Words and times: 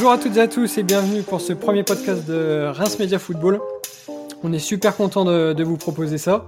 Bonjour 0.00 0.12
à 0.12 0.18
toutes 0.18 0.38
et 0.38 0.40
à 0.40 0.48
tous 0.48 0.78
et 0.78 0.82
bienvenue 0.82 1.22
pour 1.22 1.42
ce 1.42 1.52
premier 1.52 1.82
podcast 1.82 2.26
de 2.26 2.70
Reims 2.72 2.98
Media 2.98 3.18
Football. 3.18 3.60
On 4.42 4.50
est 4.50 4.58
super 4.58 4.96
content 4.96 5.26
de, 5.26 5.62
vous 5.62 5.76
proposer 5.76 6.16
ça. 6.16 6.46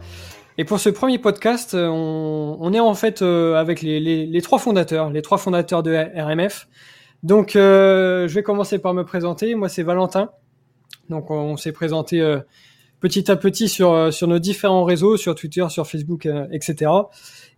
Et 0.56 0.64
pour 0.64 0.80
ce 0.80 0.88
premier 0.88 1.18
podcast, 1.18 1.74
on, 1.74 2.72
est 2.72 2.80
en 2.80 2.94
fait 2.94 3.20
euh, 3.20 3.56
avec 3.56 3.82
les, 3.82 4.40
trois 4.42 4.58
fondateurs, 4.58 5.10
les 5.10 5.20
trois 5.20 5.36
fondateurs 5.36 5.82
de 5.82 5.92
RMF. 5.94 6.66
Donc 7.24 7.54
euh, 7.54 8.26
je 8.26 8.34
vais 8.34 8.42
commencer 8.42 8.78
par 8.78 8.94
me 8.94 9.04
présenter. 9.04 9.54
Moi 9.54 9.68
c'est 9.68 9.82
Valentin. 9.82 10.30
Donc 11.10 11.30
on, 11.30 11.58
s'est 11.58 11.72
présenté 11.72 12.22
euh, 12.22 12.38
petit 13.00 13.30
à 13.30 13.36
petit 13.36 13.68
sur, 13.68 14.10
sur 14.14 14.28
nos 14.28 14.38
différents 14.38 14.84
réseaux, 14.84 15.18
sur 15.18 15.34
Twitter, 15.34 15.66
sur 15.68 15.86
Facebook, 15.86 16.26
etc. 16.52 16.90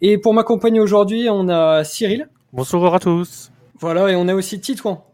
Et 0.01 0.19
pour 0.19 0.34
m'accompagner 0.34 0.81
aujourd'hui, 0.81 1.29
on 1.31 1.48
a 1.48 1.84
Cyril. 1.84 2.29
Bonjour 2.53 2.92
à 2.92 2.98
tous. 2.98 3.53
Voilà, 3.79 4.11
et 4.11 4.17
on 4.17 4.27
a 4.27 4.34
aussi 4.34 4.61
Titouan. 4.61 5.14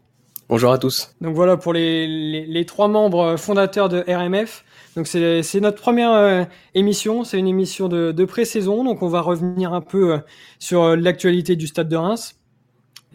Bonjour 0.51 0.73
à 0.73 0.77
tous. 0.77 1.15
Donc 1.21 1.33
voilà 1.33 1.55
pour 1.55 1.71
les, 1.71 2.65
trois 2.67 2.89
membres 2.89 3.37
fondateurs 3.37 3.87
de 3.87 4.03
RMF. 4.05 4.65
Donc 4.97 5.07
c'est 5.07 5.61
notre 5.61 5.81
première 5.81 6.11
euh, 6.11 6.43
émission, 6.75 7.23
c'est 7.23 7.39
une 7.39 7.47
émission 7.47 7.87
de, 7.87 8.11
de 8.11 8.25
pré-saison, 8.25 8.83
donc 8.83 9.01
on 9.01 9.07
va 9.07 9.21
revenir 9.21 9.73
un 9.73 9.79
peu 9.79 10.11
euh, 10.11 10.17
sur 10.59 10.83
euh, 10.83 10.95
l'actualité 10.97 11.55
du 11.55 11.67
Stade 11.67 11.87
de 11.87 11.95
Reims, 11.95 12.37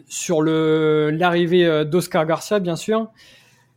sur 0.07 0.41
l'arrivée 0.41 1.85
d'Oscar 1.85 2.25
Garcia 2.25 2.57
bien 2.57 2.75
sûr, 2.75 3.07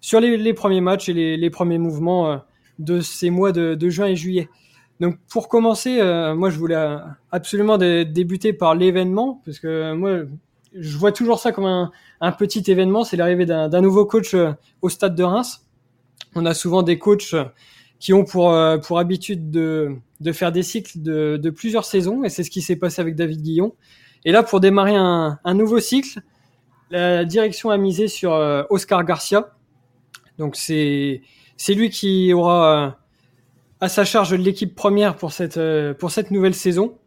sur 0.01 0.21
les, 0.21 0.55
premiers 0.55 0.81
matchs 0.81 1.11
et 1.11 1.37
les, 1.37 1.51
premiers 1.51 1.77
mouvements 1.77 2.41
de 2.79 3.03
ces 3.03 3.29
mois 3.29 3.53
de, 3.53 3.75
de, 3.75 3.91
juin 3.91 4.07
et 4.07 4.17
juillet. 4.17 4.49
Donc 5.01 5.19
pour 5.29 5.51
commencer, 5.51 6.01
moi 6.35 6.49
je 6.49 6.59
voulais 6.59 6.97
absolument 7.31 7.77
débuter 7.77 8.55
par 8.55 8.75
l'événement, 8.75 9.43
parce 9.45 9.59
que 9.59 9.93
moi 9.93 10.21
je 10.75 10.97
vois 10.97 11.13
toujours 11.13 11.39
ça 11.39 11.53
comme 11.53 11.91
un, 12.21 12.33
petit 12.33 12.71
événement, 12.71 13.05
c'est 13.05 13.17
l'arrivée 13.17 13.47
d'un 13.47 13.81
nouveau 13.81 14.05
coach 14.07 14.35
euh, 14.35 14.53
au 14.83 14.89
stade 14.89 15.15
de 15.15 15.23
Reims. 15.23 15.67
On 16.35 16.47
a 16.47 16.55
souvent 16.55 16.83
des 16.83 16.99
coachs 16.99 17.35
euh, 17.35 17.45
qui 17.99 18.13
ont 18.13 18.25
pour, 18.25 18.53
euh, 18.53 18.79
habitude 18.97 19.51
de, 19.51 19.97
faire 20.33 20.53
des 20.53 20.63
cycles 20.63 20.93
de, 21.03 21.51
plusieurs 21.51 21.85
saisons, 21.85 22.25
et 22.25 22.29
c'est 22.29 22.45
ce 22.45 22.51
qui 22.51 22.63
s'est 22.63 22.77
passé 22.77 23.01
avec 23.01 23.17
David 23.17 23.43
Guillon. 23.43 23.75
Et 24.25 24.33
là, 24.33 24.43
pour 24.43 24.61
démarrer 24.61 24.95
un, 24.97 25.55
nouveau 25.55 25.81
cycle, 25.81 26.21
la 26.91 27.25
direction 27.25 27.71
a 27.71 27.79
misé 27.79 28.07
sur 28.09 28.33
Oscar 28.69 29.05
Garcia. 29.05 29.55
Donc 30.39 30.57
c'est 30.57 31.23
c'est 31.57 31.75
lui 31.75 31.89
qui 31.89 32.33
aura 32.33 32.99
à 33.81 33.89
sa 33.89 34.05
charge 34.05 34.35
l'équipe 34.35 34.75
première 34.75 35.17
pour 35.17 35.33
cette 35.33 35.59
pour 35.99 36.11
cette 36.11 36.31
nouvelle 36.31 36.55
saison. 36.55 36.99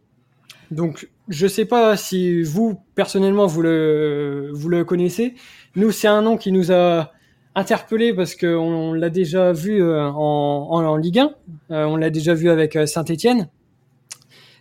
Donc 0.72 1.08
je 1.30 1.48
sais 1.48 1.66
pas 1.66 1.96
si 1.96 2.44
vous 2.44 2.80
personnellement 2.96 3.48
vous 3.48 3.62
le 3.62 4.50
vous 4.54 4.70
le 4.70 4.84
connaissez. 4.84 5.36
Nous, 5.76 5.92
c'est 5.92 6.08
un 6.08 6.22
nom 6.22 6.38
qui 6.38 6.52
nous 6.52 6.72
a 6.72 7.12
interpellé 7.56 8.14
parce 8.14 8.36
qu'on 8.36 8.94
l'a 8.94 9.10
déjà 9.10 9.54
vu 9.54 9.82
euh, 9.82 10.04
en, 10.10 10.86
en, 10.86 10.96
Ligue 10.98 11.20
1. 11.20 11.32
Euh, 11.72 11.86
on 11.86 11.96
l'a 11.96 12.10
déjà 12.10 12.34
vu 12.34 12.50
avec 12.50 12.76
euh, 12.76 12.86
Saint-Étienne. 12.86 13.50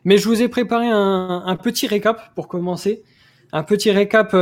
Mais 0.05 0.19
je 0.19 0.29
vous 0.29 0.43
ai 0.43 0.49
préparé 0.49 0.89
un, 0.89 1.57
petit 1.63 1.87
récap 1.87 2.35
pour 2.35 2.49
commencer, 2.49 3.05
un 3.53 3.63
petit 3.63 3.93
récap 3.93 4.33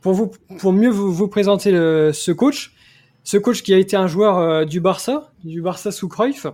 pour 0.00 0.12
vous 0.12 0.32
pour 0.58 0.72
mieux 0.72 0.88
vous, 0.88 1.28
présenter 1.28 1.70
ce 1.70 2.32
coach, 2.32 2.74
ce 3.22 3.36
coach 3.36 3.62
qui 3.62 3.72
a 3.72 3.78
été 3.78 3.94
un 3.94 4.08
joueur 4.08 4.66
du 4.66 4.80
Barça, 4.80 5.30
du 5.44 5.62
Barça 5.62 5.92
sous 5.92 6.08
Cruyff, 6.08 6.48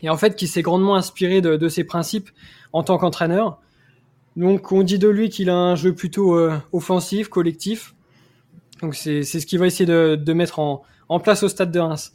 et 0.00 0.08
en 0.08 0.16
fait 0.16 0.34
qui 0.34 0.46
s'est 0.46 0.62
grandement 0.62 0.96
inspiré 0.96 1.42
de 1.42 1.68
ses 1.68 1.84
principes 1.84 2.30
en 2.72 2.82
tant 2.82 2.96
qu'entraîneur. 2.96 3.60
Donc 4.36 4.72
on 4.72 4.82
dit 4.82 4.98
de 4.98 5.08
lui 5.08 5.28
qu'il 5.28 5.50
a 5.50 5.56
un 5.56 5.74
jeu 5.74 5.94
plutôt 5.94 6.36
euh, 6.36 6.56
offensif, 6.72 7.28
collectif. 7.28 7.94
Donc 8.80 8.94
c'est 8.94 9.22
ce 9.22 9.46
qu'il 9.46 9.58
va 9.58 9.66
essayer 9.66 9.86
de, 9.86 10.16
de 10.16 10.32
mettre 10.32 10.58
en, 10.58 10.82
en, 11.08 11.20
place 11.20 11.42
au 11.42 11.48
stade 11.48 11.70
de 11.70 11.78
Reims. 11.78 12.14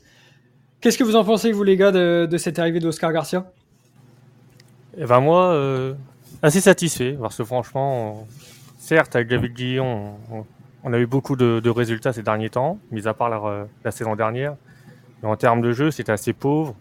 Qu'est-ce 0.81 0.97
que 0.97 1.03
vous 1.03 1.15
en 1.15 1.23
pensez, 1.23 1.51
vous 1.51 1.63
les 1.63 1.75
gars, 1.75 1.91
de, 1.91 2.37
cette 2.37 2.59
arrivée 2.59 2.79
d'Oscar 2.79 3.11
Garcia? 3.11 3.51
Eh 4.97 5.05
ben 5.05 5.19
moi, 5.19 5.45
euh, 5.53 5.93
assez 6.41 6.61
satisfait, 6.61 7.17
parce 7.19 7.37
que 7.37 7.43
franchement, 7.43 8.27
certes 8.77 9.15
avec 9.15 9.27
David 9.27 9.53
Guillon, 9.53 10.15
on, 10.83 10.93
a 10.93 10.99
eu 10.99 11.07
beaucoup 11.07 11.35
de, 11.35 11.69
résultats 11.69 12.13
ces 12.13 12.21
derniers 12.21 12.49
temps, 12.49 12.79
mis 12.91 13.07
à 13.07 13.13
part 13.13 13.29
la, 13.83 13.91
saison 13.91 14.15
dernière. 14.15 14.55
Mais 15.23 15.29
en 15.29 15.35
termes 15.35 15.61
de 15.61 15.71
jeu, 15.71 15.89
c'était 15.89 16.11
assez 16.11 16.33
pauvre. 16.33 16.75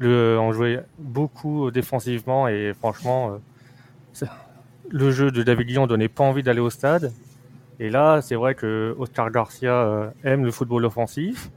On 0.00 0.52
jouait 0.52 0.80
beaucoup 0.98 1.70
défensivement 1.70 2.48
et 2.48 2.72
franchement, 2.78 3.30
euh, 3.30 3.38
le 4.90 5.10
jeu 5.10 5.30
de 5.30 5.42
David 5.42 5.66
Guillon 5.66 5.86
donnait 5.86 6.08
pas 6.08 6.24
envie 6.24 6.42
d'aller 6.42 6.60
au 6.60 6.70
stade. 6.70 7.12
Et 7.80 7.90
là, 7.90 8.20
c'est 8.22 8.34
vrai 8.34 8.54
que 8.54 8.94
Oscar 8.98 9.30
Garcia 9.30 9.72
euh, 9.72 10.10
aime 10.24 10.44
le 10.44 10.50
football 10.50 10.84
offensif. 10.84 11.50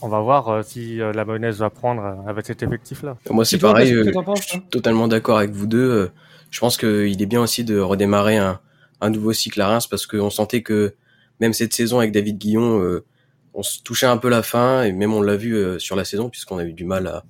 On 0.00 0.08
va 0.08 0.20
voir 0.20 0.48
euh, 0.48 0.62
si 0.62 1.00
euh, 1.00 1.12
la 1.12 1.24
mayonnaise 1.24 1.58
va 1.58 1.70
prendre 1.70 2.02
avec 2.26 2.46
cet 2.46 2.62
effectif-là. 2.62 3.16
Moi, 3.30 3.44
c'est 3.44 3.58
pareil. 3.58 3.92
je 3.92 4.42
suis 4.42 4.60
totalement 4.62 5.08
d'accord 5.08 5.38
avec 5.38 5.50
vous 5.50 5.66
deux. 5.66 6.10
je 6.50 6.60
pense 6.60 6.76
qu'il 6.76 7.20
est 7.20 7.26
bien 7.26 7.40
aussi 7.40 7.64
de 7.64 7.78
redémarrer 7.80 8.36
un, 8.36 8.60
un 9.00 9.10
nouveau 9.10 9.32
cycle 9.32 9.60
à 9.60 9.68
Reims 9.68 9.88
parce 9.88 10.06
qu'on 10.06 10.30
sentait 10.30 10.62
que 10.62 10.94
même 11.40 11.52
cette 11.52 11.72
saison 11.72 11.98
avec 11.98 12.12
David 12.12 12.38
Guillon, 12.38 13.00
on 13.54 13.62
se 13.62 13.82
touchait 13.82 14.06
un 14.06 14.16
peu 14.16 14.28
la 14.28 14.42
fin 14.42 14.82
et 14.84 14.92
même 14.92 15.12
on 15.12 15.22
l'a 15.22 15.36
vu 15.36 15.80
sur 15.80 15.96
la 15.96 16.04
saison 16.04 16.30
puisqu'on 16.30 16.58
a 16.58 16.64
eu 16.64 16.72
du 16.72 16.84
mal 16.84 17.06
à, 17.08 17.24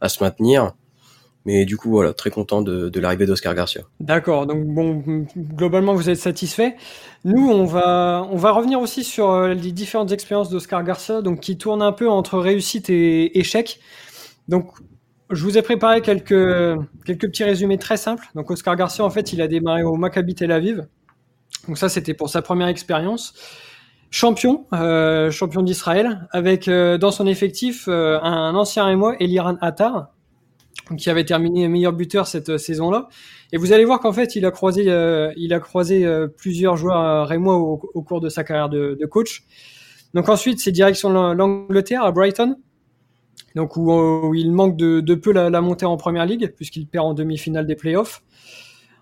à 0.00 0.08
se 0.08 0.22
maintenir. 0.22 0.74
Mais 1.44 1.64
du 1.64 1.76
coup, 1.76 1.90
voilà, 1.90 2.12
très 2.12 2.30
content 2.30 2.62
de, 2.62 3.00
l'arrivée 3.00 3.26
d'Oscar 3.26 3.54
Garcia. 3.54 3.82
D'accord. 4.00 4.46
Donc 4.46 4.64
globalement, 5.36 5.94
vous 5.94 6.08
êtes 6.08 6.18
satisfait. 6.18 6.76
Nous, 7.24 7.50
on 7.50 7.64
va, 7.64 8.22
revenir 8.52 8.80
aussi 8.80 9.02
sur 9.02 9.30
euh, 9.30 9.54
les 9.54 9.72
différentes 9.72 10.12
expériences 10.12 10.50
d'Oscar 10.50 10.84
Garcia, 10.84 11.20
qui 11.40 11.58
tournent 11.58 11.82
un 11.82 11.92
peu 11.92 12.08
entre 12.08 12.38
réussite 12.38 12.90
et 12.90 13.38
échec. 13.38 13.80
Donc, 14.48 14.70
je 15.30 15.42
vous 15.44 15.58
ai 15.58 15.62
préparé 15.62 16.00
quelques, 16.00 16.34
petits 17.06 17.44
résumés 17.44 17.78
très 17.78 17.96
simples. 17.96 18.26
Donc, 18.34 18.50
Oscar 18.50 18.76
Garcia, 18.76 19.04
en 19.04 19.10
fait, 19.10 19.32
il 19.32 19.40
a 19.40 19.48
démarré 19.48 19.82
au 19.82 19.96
Maccabi 19.96 20.34
Tel 20.34 20.52
Aviv. 20.52 20.86
Donc 21.66 21.78
ça, 21.78 21.88
c'était 21.88 22.14
pour 22.14 22.28
sa 22.28 22.42
première 22.42 22.68
expérience. 22.68 23.34
Champion, 24.10 24.66
euh, 24.74 25.30
champion 25.30 25.62
d'Israël, 25.62 26.28
avec 26.32 26.68
euh, 26.68 26.98
dans 26.98 27.12
son 27.12 27.26
effectif 27.26 27.88
un 27.88 28.54
ancien 28.54 28.84
Rémois, 28.84 29.14
Eliran 29.20 29.56
Attar, 29.60 30.08
qui 30.96 31.10
avait 31.10 31.24
terminé 31.24 31.68
meilleur 31.68 31.92
buteur 31.92 32.26
cette 32.26 32.50
euh, 32.50 32.58
saison-là. 32.58 33.08
Et 33.52 33.56
vous 33.56 33.72
allez 33.72 33.84
voir 33.84 34.00
qu'en 34.00 34.12
fait, 34.12 34.36
il 34.36 34.44
a 34.46 34.50
croisé, 34.50 34.84
euh, 34.88 35.32
il 35.36 35.52
a 35.52 35.60
croisé 35.60 36.04
euh, 36.04 36.26
plusieurs 36.28 36.76
joueurs 36.76 37.26
rémois 37.26 37.56
au, 37.56 37.90
au, 37.94 38.02
cours 38.02 38.20
de 38.20 38.28
sa 38.28 38.44
carrière 38.44 38.68
de, 38.68 39.06
coach. 39.06 39.44
Donc 40.14 40.28
ensuite, 40.28 40.60
c'est 40.60 40.72
direction 40.72 41.10
l'Angleterre 41.10 42.04
à 42.04 42.12
Brighton, 42.12 42.56
donc 43.54 43.76
où, 43.76 44.34
il 44.34 44.52
manque 44.52 44.76
de, 44.76 45.14
peu 45.14 45.32
la, 45.32 45.60
montée 45.60 45.86
en 45.86 45.96
première 45.96 46.26
ligue 46.26 46.52
puisqu'il 46.54 46.86
perd 46.86 47.06
en 47.06 47.14
demi-finale 47.14 47.66
des 47.66 47.76
playoffs. 47.76 48.22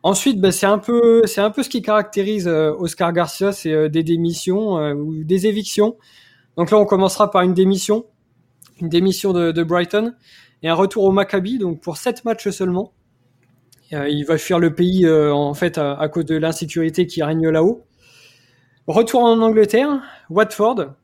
Ensuite, 0.03 0.41
bah, 0.41 0.53
c'est 0.53 0.67
un 0.67 0.79
peu, 0.79 1.23
un 1.37 1.51
peu 1.51 1.63
ce 1.63 1.69
qui 1.69 1.83
caractérise 1.83 2.47
Oscar 2.49 3.13
Garcia, 3.13 3.53
c'est 3.53 3.89
des 3.89 4.05
démissions 4.05 4.77
ou 4.93 5.25
des 5.25 5.47
évictions. 5.49 5.97
Donc 6.57 6.71
là, 6.71 6.79
on 6.79 6.87
commencera 6.87 7.31
par 7.31 7.43
une 7.43 7.55
démission, 7.55 8.07
une 8.81 8.89
démission 8.89 9.33
de 9.33 9.63
Brighton 9.65 10.15
et 10.63 10.69
un 10.69 10.75
retour 10.75 11.05
au 11.05 11.13
Maccabi, 11.13 11.59
donc 11.59 11.81
pour 11.81 11.97
sept 11.97 12.25
matchs 12.25 12.49
seulement. 12.51 12.93
Euh, 13.93 14.09
il 14.09 14.25
va 14.25 14.39
fuir 14.39 14.59
le 14.59 14.75
pays 14.75 15.05
euh, 15.05 15.33
en 15.33 15.55
fait 15.55 15.79
à, 15.79 16.09
cause 16.09 16.25
de 16.25 16.37
l'insécurité 16.37 17.07
qui 17.07 17.23
règne 17.23 17.49
là-haut. 17.49 17.85
Retour 18.87 19.23
en 19.23 19.41
Angleterre, 19.41 20.01
Watford 20.31 20.95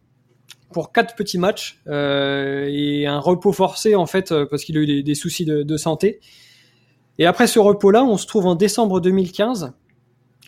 pour 0.73 0.93
quatre 0.93 1.15
petits 1.15 1.39
matchs 1.39 1.81
euh, 1.87 2.67
et 2.69 3.07
un 3.07 3.19
repos 3.19 3.53
forcé 3.53 3.95
en 3.95 4.07
fait 4.07 4.35
parce 4.51 4.65
qu'il 4.65 4.77
a 4.77 4.81
eu 4.81 5.03
des, 5.03 5.15
soucis 5.15 5.45
de, 5.45 5.63
de, 5.63 5.77
santé. 5.77 6.21
Et 7.19 7.27
après 7.27 7.47
ce 7.47 7.59
repos-là, 7.59 8.05
on 8.05 8.17
se 8.17 8.27
trouve 8.27 8.47
en 8.47 8.55
décembre 8.55 9.01
2015. 9.01 9.73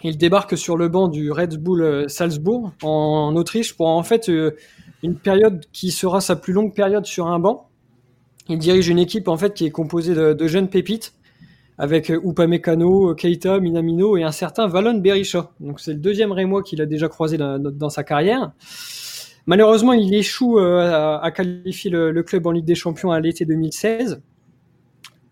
Il 0.04 0.18
débarque 0.18 0.56
sur 0.56 0.76
le 0.76 0.88
banc 0.88 1.08
du 1.08 1.32
Red 1.32 1.56
Bull 1.56 2.08
Salzbourg 2.08 2.72
en 2.82 3.34
Autriche 3.36 3.76
pour 3.76 3.88
en 3.88 4.02
fait 4.02 4.30
une 5.02 5.16
période 5.16 5.64
qui 5.72 5.90
sera 5.90 6.20
sa 6.20 6.36
plus 6.36 6.52
longue 6.52 6.74
période 6.74 7.06
sur 7.06 7.26
un 7.28 7.38
banc 7.38 7.67
il 8.48 8.58
dirige 8.58 8.88
une 8.88 8.98
équipe 8.98 9.28
en 9.28 9.36
fait 9.36 9.54
qui 9.54 9.66
est 9.66 9.70
composée 9.70 10.14
de, 10.14 10.46
jeunes 10.46 10.68
pépites 10.68 11.14
avec 11.76 12.10
euh, 12.10 12.20
Upamecano, 12.24 13.14
Keita, 13.14 13.60
Minamino 13.60 14.16
et 14.16 14.24
un 14.24 14.32
certain 14.32 14.66
Valon 14.66 14.98
Berisha. 14.98 15.52
Donc 15.60 15.80
c'est 15.80 15.92
le 15.92 15.98
deuxième 15.98 16.32
Rémois 16.32 16.62
qu'il 16.62 16.80
a 16.82 16.86
déjà 16.86 17.08
croisé 17.08 17.38
dans, 17.38 17.90
sa 17.90 18.02
carrière. 18.02 18.52
Malheureusement, 19.46 19.92
il 19.92 20.12
échoue 20.14 20.58
euh, 20.58 21.18
à, 21.22 21.30
qualifier 21.30 21.90
le, 21.90 22.22
club 22.22 22.46
en 22.46 22.50
Ligue 22.50 22.64
des 22.64 22.74
Champions 22.74 23.12
à 23.12 23.20
l'été 23.20 23.44
2016. 23.44 24.20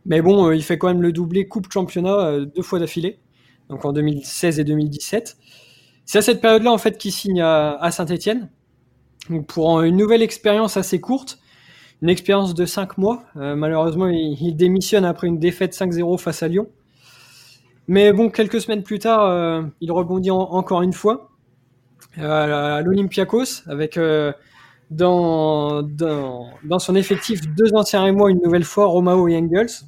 Mais 0.05 0.23
bon, 0.23 0.49
euh, 0.49 0.57
il 0.57 0.63
fait 0.63 0.79
quand 0.79 0.89
même 0.89 1.03
le 1.03 1.13
doublé 1.13 1.49
Coupe 1.49 1.71
Championnat 1.73 2.39
deux 2.55 2.63
fois 2.63 2.79
d'affilée, 2.79 3.19
donc 3.69 3.85
en 3.85 3.93
2016 3.93 4.61
et 4.61 4.65
2017. 4.65 5.37
C'est 6.05 6.19
à 6.19 6.23
cette 6.23 6.41
période-là 6.41 6.71
en 6.71 6.79
fait 6.79 6.97
qu'il 6.97 7.13
signe 7.13 7.41
à, 7.41 7.77
à 7.77 7.91
Saint-Étienne. 7.91 8.49
Pour 9.49 9.83
une 9.83 9.97
nouvelle 9.97 10.23
expérience 10.23 10.77
assez 10.77 11.01
courte, 11.01 11.41
une 12.03 12.09
expérience 12.09 12.55
de 12.55 12.65
5 12.65 12.99
mois. 12.99 13.23
Euh, 13.37 13.57
malheureusement, 13.57 14.07
il, 14.09 14.55
démissionne 14.57 15.05
après 15.05 15.27
une 15.27 15.39
défaite 15.39 15.75
5-0 15.75 16.19
face 16.19 16.43
à 16.43 16.49
Lyon. 16.49 16.69
Mais 17.89 18.13
bon, 18.13 18.31
quelques 18.31 18.61
semaines 18.61 18.83
plus 18.83 18.99
tard, 18.99 19.27
euh, 19.27 19.63
il 19.81 19.93
rebondit 19.93 20.31
encore 20.31 20.83
une 20.83 20.93
fois. 20.93 21.31
à 22.19 22.83
l'Olympiakos 22.83 23.63
avec 23.67 23.99
dans, 24.91 25.83
dans, 25.83 26.79
son 26.79 26.95
effectif 26.95 27.41
deux 27.55 27.75
anciens 27.75 28.11
moi 28.13 28.31
une 28.31 28.41
nouvelle 28.43 28.65
fois, 28.65 28.87
Romao 28.87 29.29
et 29.29 29.37
Engels. 29.37 29.85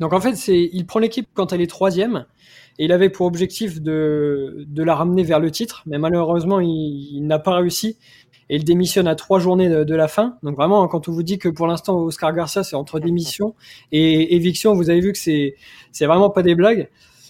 Donc 0.00 0.12
en 0.12 0.20
fait, 0.20 0.48
il 0.48 0.86
prend 0.86 0.98
l'équipe 0.98 1.28
quand 1.34 1.52
elle 1.52 1.60
est 1.60 1.68
troisième 1.68 2.26
et 2.78 2.86
il 2.86 2.92
avait 2.92 3.10
pour 3.10 3.26
objectif 3.26 3.80
de, 3.80 4.64
de 4.66 4.82
la 4.82 4.94
ramener 4.94 5.22
vers 5.22 5.40
le 5.40 5.50
titre, 5.50 5.82
mais 5.86 5.98
malheureusement 5.98 6.60
il, 6.60 7.20
n'a 7.26 7.38
pas 7.38 7.56
réussi 7.56 7.96
et 8.50 8.56
il 8.56 8.64
démissionne 8.64 9.06
à 9.06 9.14
trois 9.14 9.38
journées 9.38 9.68
de, 9.68 9.94
la 9.94 10.08
fin. 10.08 10.36
Donc 10.42 10.56
vraiment, 10.56 10.86
quand 10.88 11.08
on 11.08 11.12
vous 11.12 11.22
dit 11.22 11.38
que 11.38 11.48
pour 11.48 11.66
l'instant 11.66 11.98
Oscar 11.98 12.32
Garcia 12.34 12.62
c'est 12.62 12.76
entre 12.76 13.00
démission 13.00 13.54
et 13.92 14.34
éviction, 14.34 14.74
vous 14.74 14.90
avez 14.90 15.00
vu 15.00 15.12
que 15.12 15.18
c'est 15.18 15.54
c'est 15.92 16.06
vraiment 16.06 16.30
pas 16.30 16.42
des 16.42 16.54
blagues. 16.54 16.88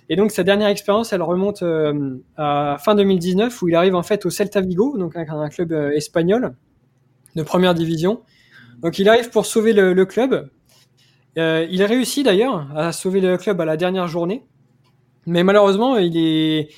Et 0.08 0.16
donc 0.16 0.32
sa 0.32 0.42
dernière 0.42 0.68
expérience, 0.68 1.12
elle 1.12 1.22
remonte 1.22 1.62
euh, 1.62 2.18
à 2.36 2.76
fin 2.78 2.94
2019 2.94 3.62
où 3.62 3.68
il 3.68 3.74
arrive 3.74 3.94
en 3.94 4.02
fait 4.02 4.26
au 4.26 4.30
Celta 4.30 4.60
Vigo, 4.60 4.98
donc 4.98 5.16
un, 5.16 5.26
un 5.28 5.48
club 5.48 5.72
euh, 5.72 5.90
espagnol 5.92 6.54
de 7.36 7.42
première 7.42 7.74
division. 7.74 8.22
Donc 8.82 8.98
il 8.98 9.08
arrive 9.08 9.30
pour 9.30 9.46
sauver 9.46 9.72
le, 9.72 10.04
club. 10.04 10.48
Euh, 11.38 11.66
il 11.70 11.82
réussit 11.82 12.24
d'ailleurs 12.24 12.68
à 12.76 12.92
sauver 12.92 13.20
le 13.20 13.36
club 13.36 13.60
à 13.60 13.64
la 13.64 13.76
dernière 13.76 14.08
journée, 14.08 14.44
mais 15.26 15.42
malheureusement 15.42 15.96
il 15.96 16.16
est 16.16 16.68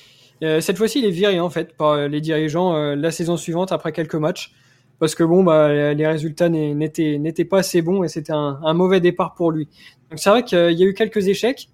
euh, 0.43 0.61
cette 0.61 0.77
fois-ci 0.77 0.99
il 0.99 1.05
est 1.05 1.11
viré 1.11 1.39
en 1.39 1.49
fait 1.49 1.75
par 1.75 2.07
les 2.07 2.21
dirigeants 2.21 2.75
euh, 2.75 2.95
la 2.95 3.11
saison 3.11 3.37
suivante 3.37 3.71
après 3.71 3.91
quelques 3.91 4.15
matchs 4.15 4.53
parce 4.99 5.15
que 5.15 5.23
bon 5.23 5.43
bah 5.43 5.93
les 5.93 6.07
résultats 6.07 6.49
n'étaient 6.49 7.17
n'étaient 7.17 7.45
pas 7.45 7.59
assez 7.59 7.81
bons 7.81 8.03
et 8.03 8.07
c'était 8.07 8.33
un, 8.33 8.59
un, 8.63 8.73
mauvais 8.73 8.99
départ 8.99 9.35
pour 9.35 9.51
lui. 9.51 9.67
Donc 10.09 10.19
c'est 10.19 10.29
vrai 10.31 10.43
qu'il 10.43 10.71
y 10.71 10.83
a 10.83 10.85
eu 10.87 10.95
quelques 10.95 11.27
échecs, 11.27 11.69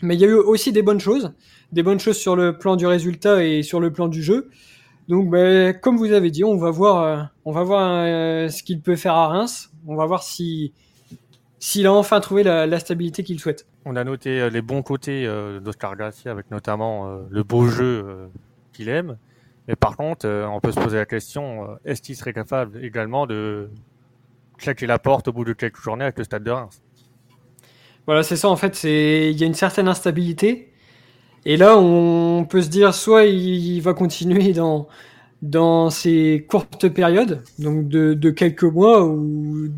mais 0.00 0.14
il 0.14 0.20
y 0.20 0.24
a 0.24 0.28
eu 0.28 0.34
aussi 0.34 0.72
des 0.72 0.80
bonnes 0.80 1.00
choses, 1.00 1.34
des 1.72 1.82
bonnes 1.82 2.00
choses 2.00 2.16
sur 2.16 2.36
le 2.36 2.56
plan 2.56 2.76
du 2.76 2.86
résultat 2.86 3.44
et 3.44 3.62
sur 3.62 3.80
le 3.80 3.92
plan 3.92 4.08
du 4.08 4.22
jeu. 4.22 4.48
Donc, 5.08 5.30
ben, 5.30 5.72
comme 5.72 5.96
vous 5.96 6.12
avez 6.12 6.30
dit, 6.30 6.44
on 6.44 6.56
va 6.56 6.70
voir, 6.70 7.02
euh, 7.02 7.22
on 7.46 7.52
va 7.52 7.62
voir 7.62 7.90
euh, 7.90 8.48
ce 8.48 8.62
qu'il 8.62 8.80
peut 8.82 8.96
faire 8.96 9.14
à 9.14 9.28
Reims. 9.28 9.70
On 9.86 9.96
va 9.96 10.04
voir 10.04 10.22
si 10.22 10.72
s'il 11.58 11.86
a 11.86 11.92
enfin 11.92 12.20
trouvé 12.20 12.42
la, 12.42 12.78
stabilité 12.78 13.24
qu'il 13.24 13.40
souhaite. 13.40 13.66
On 13.84 13.96
a 13.96 14.04
noté 14.04 14.40
euh, 14.40 14.50
les 14.50 14.62
bons 14.62 14.82
côtés 14.82 15.26
d'Oscar 15.62 15.96
Garcia, 15.96 16.30
avec 16.30 16.50
notamment 16.50 17.20
le 17.30 17.42
beau 17.42 17.66
jeu 17.68 18.30
qu'il 18.72 18.88
aime. 18.88 19.16
Mais 19.66 19.76
par 19.76 19.96
contre, 19.96 20.26
on 20.28 20.60
peut 20.60 20.72
se 20.72 20.80
poser 20.80 20.96
la 20.96 21.06
question 21.06 21.78
est-ce 21.84 22.00
qu'il 22.02 22.16
serait 22.16 22.32
capable 22.32 22.82
également 22.82 23.26
de 23.26 23.70
claquer 24.56 24.86
la 24.86 24.98
porte 24.98 25.28
au 25.28 25.32
bout 25.32 25.44
de 25.44 25.52
quelques 25.52 25.80
journées 25.80 26.04
avec 26.04 26.18
le 26.18 26.24
Stade 26.24 26.42
de 26.42 26.50
Reims? 26.50 26.82
Voilà, 28.06 28.22
c'est 28.22 28.36
ça. 28.36 28.48
En 28.48 28.56
fait, 28.56 28.82
il 28.84 29.38
y 29.38 29.44
a 29.44 29.46
une 29.46 29.54
certaine 29.54 29.88
instabilité. 29.88 30.72
Et 31.44 31.56
là, 31.56 31.78
on 31.78 32.44
peut 32.44 32.62
se 32.62 32.68
dire 32.68 32.94
soit 32.94 33.24
il 33.24 33.80
va 33.80 33.94
continuer 33.94 34.52
dans 34.52 34.88
dans 35.42 35.88
ces 35.88 36.44
courtes 36.48 36.88
périodes, 36.88 37.42
donc 37.58 37.88
de 37.88 38.30
quelques 38.30 38.64
mois 38.64 39.06
ou 39.06 39.68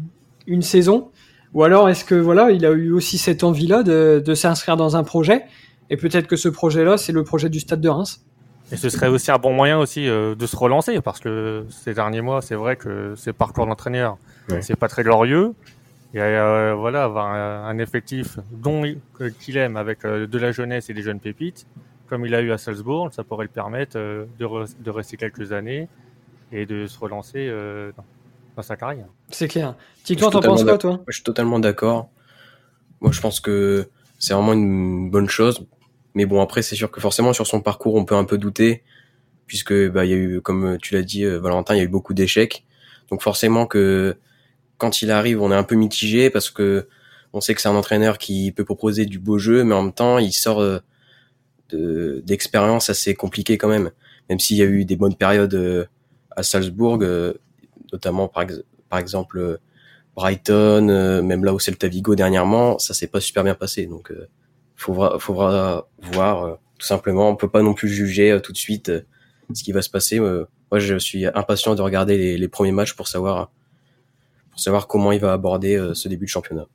une 0.47 0.62
saison, 0.62 1.10
ou 1.55 1.64
alors 1.64 1.88
est-ce 1.88 2.05
que 2.05 2.14
voilà, 2.14 2.50
il 2.50 2.64
a 2.64 2.70
eu 2.70 2.93
aussi 2.93 3.19
cette 3.19 3.44
envie-là 3.44 3.82
de, 3.82 4.23
de 4.25 4.35
s'inscrire 4.35 4.76
dans 4.76 4.97
un 4.97 5.05
projet, 5.05 5.44
et 5.91 5.97
peut-être 5.97 6.26
que 6.26 6.37
ce 6.37 6.49
projet-là, 6.49 6.97
c'est 6.97 7.12
le 7.12 7.25
projet 7.25 7.49
du 7.49 7.61
Stade 7.61 7.81
de 7.81 7.88
Reims. 7.88 8.25
Et 8.73 8.76
ce 8.76 8.88
serait 8.88 9.08
aussi 9.08 9.32
un 9.32 9.38
bon 9.38 9.52
moyen 9.52 9.79
aussi 9.79 10.08
euh, 10.08 10.37
de 10.37 10.47
se 10.47 10.56
relancer, 10.56 11.00
parce 11.00 11.19
que 11.19 11.64
ces 11.70 11.94
derniers 11.94 12.20
mois, 12.20 12.41
c'est 12.41 12.55
vrai 12.55 12.76
que 12.76 13.14
ces 13.17 13.32
parcours 13.32 13.67
d'entraîneur, 13.67 14.17
c'est 14.61 14.76
pas 14.76 14.88
très 14.88 15.02
glorieux. 15.02 15.55
Et 16.12 16.19
euh, 16.19 16.75
voilà, 16.75 17.05
avoir 17.05 17.26
un, 17.29 17.79
effectif 17.79 18.38
dont 18.50 18.82
qu'il 19.38 19.56
aime 19.56 19.76
avec 19.76 20.05
euh, 20.05 20.26
de 20.26 20.38
la 20.38 20.50
jeunesse 20.50 20.91
et 20.91 20.94
des 20.94 21.02
jeunes 21.02 21.20
pépites, 21.20 21.67
comme 22.08 22.26
il 22.26 22.35
a 22.35 22.41
eu 22.41 22.50
à 22.50 22.58
Salzbourg, 22.58 23.11
ça 23.12 23.23
pourrait 23.23 23.44
le 23.44 23.50
permettre 23.50 23.97
euh, 23.97 24.26
de, 24.41 24.49
de, 24.82 24.91
rester 24.91 25.17
quelques 25.17 25.52
années 25.52 25.88
et 26.50 26.67
de 26.67 26.88
se 26.88 26.99
relancer 26.99 27.49
dans, 28.56 28.62
sa 28.62 28.76
carrière. 28.76 29.06
C'est 29.31 29.49
clair. 29.49 29.76
Tico, 30.05 30.31
t'en 30.31 30.41
penses 30.41 30.64
quoi, 30.64 30.79
toi 30.79 31.00
Je 31.08 31.14
suis 31.14 31.23
totalement 31.23 31.58
d'accord. 31.58 32.11
Moi, 33.00 33.12
je 33.12 33.20
pense 33.20 33.41
que 33.41 33.88
c'est 34.19 34.35
vraiment 34.35 34.52
une 34.52 35.11
bonne 35.11 35.29
chose. 35.29 35.67
Mais 36.14 36.26
bon, 36.26 36.41
après, 36.41 36.62
c'est 36.62 36.76
sûr 36.76 36.91
que 36.91 37.00
forcément, 37.00 37.32
sur 37.32 37.47
son 37.47 37.61
parcours, 37.61 37.94
on 37.94 38.05
peut 38.05 38.17
un 38.17 38.25
peu 38.25 38.37
douter, 38.37 38.82
puisque 39.47 39.73
bah, 39.91 40.05
il 40.05 40.11
y 40.11 40.14
a 40.14 40.17
eu, 40.17 40.41
comme 40.41 40.79
tu 40.82 40.94
l'as 40.94 41.02
dit, 41.02 41.25
Valentin, 41.25 41.75
il 41.75 41.79
y 41.79 41.81
a 41.81 41.85
eu 41.85 41.88
beaucoup 41.88 42.14
d'échecs. 42.14 42.64
Donc 43.11 43.23
forcément 43.23 43.67
que 43.67 44.17
quand 44.79 45.02
il 45.02 45.11
arrive, 45.11 45.43
on 45.43 45.52
est 45.52 45.56
un 45.56 45.64
peu 45.64 45.75
mitigé 45.75 46.31
parce 46.31 46.50
que 46.50 46.88
on 47.32 47.41
sait 47.41 47.55
que 47.55 47.61
c'est 47.61 47.69
un 47.69 47.75
entraîneur 47.75 48.19
qui 48.19 48.50
peut 48.50 48.64
proposer 48.64 49.06
du 49.06 49.19
beau 49.19 49.38
jeu, 49.38 49.62
mais 49.62 49.75
en 49.75 49.82
même 49.82 49.93
temps, 49.93 50.19
il 50.19 50.32
sort 50.32 50.61
euh, 50.61 50.81
d'expériences 52.25 52.91
assez 52.91 53.14
compliquées 53.14 53.58
quand 53.58 53.69
même. 53.69 53.91
Même 54.29 54.41
s'il 54.41 54.56
y 54.56 54.62
a 54.62 54.67
eu 54.67 54.85
des 54.85 54.97
bonnes 54.97 55.14
périodes 55.14 55.55
euh, 55.55 55.85
à 56.31 56.43
Salzbourg, 56.43 56.99
euh, 57.02 57.35
notamment 57.93 58.29
par, 58.29 58.45
par 58.89 58.99
exemple 58.99 59.59
Brighton, 60.15 61.23
même 61.23 61.45
là 61.45 61.55
où 61.55 61.59
c'est 61.59 61.71
le 61.71 61.77
Tavigo 61.77 62.15
dernièrement, 62.15 62.79
ça 62.79 62.95
s'est 62.95 63.07
pas 63.07 63.21
super 63.21 63.45
bien 63.45 63.55
passé. 63.55 63.87
Donc, 63.87 64.13
faudra, 64.77 65.19
faudra 65.19 65.89
voir 65.99 66.59
tout 66.79 66.87
simplement. 66.87 67.29
On 67.29 67.37
peut 67.37 67.49
pas 67.49 67.63
non 67.63 67.75
plus 67.75 67.89
juger 67.89 68.39
tout 68.43 68.53
de 68.53 68.57
suite 68.57 68.93
ce 69.55 69.63
qui 69.63 69.73
va 69.73 69.83
se 69.83 69.91
passer. 69.91 70.21
moi, 70.21 70.79
je 70.79 70.97
suis 70.99 71.27
impatient 71.27 71.75
de 71.75 71.83
regarder 71.83 72.19
les, 72.19 72.39
les 72.39 72.49
premiers 72.49 72.73
matchs 72.73 72.95
pour 72.95 73.09
savoir 73.09 73.51
savoir 74.61 74.87
comment 74.87 75.13
il 75.13 75.21
va 75.21 75.33
aborder 75.33 75.77
euh, 75.77 75.95
ce 75.95 76.09
début 76.09 76.27
de 76.27 76.31
championnat. 76.31 76.67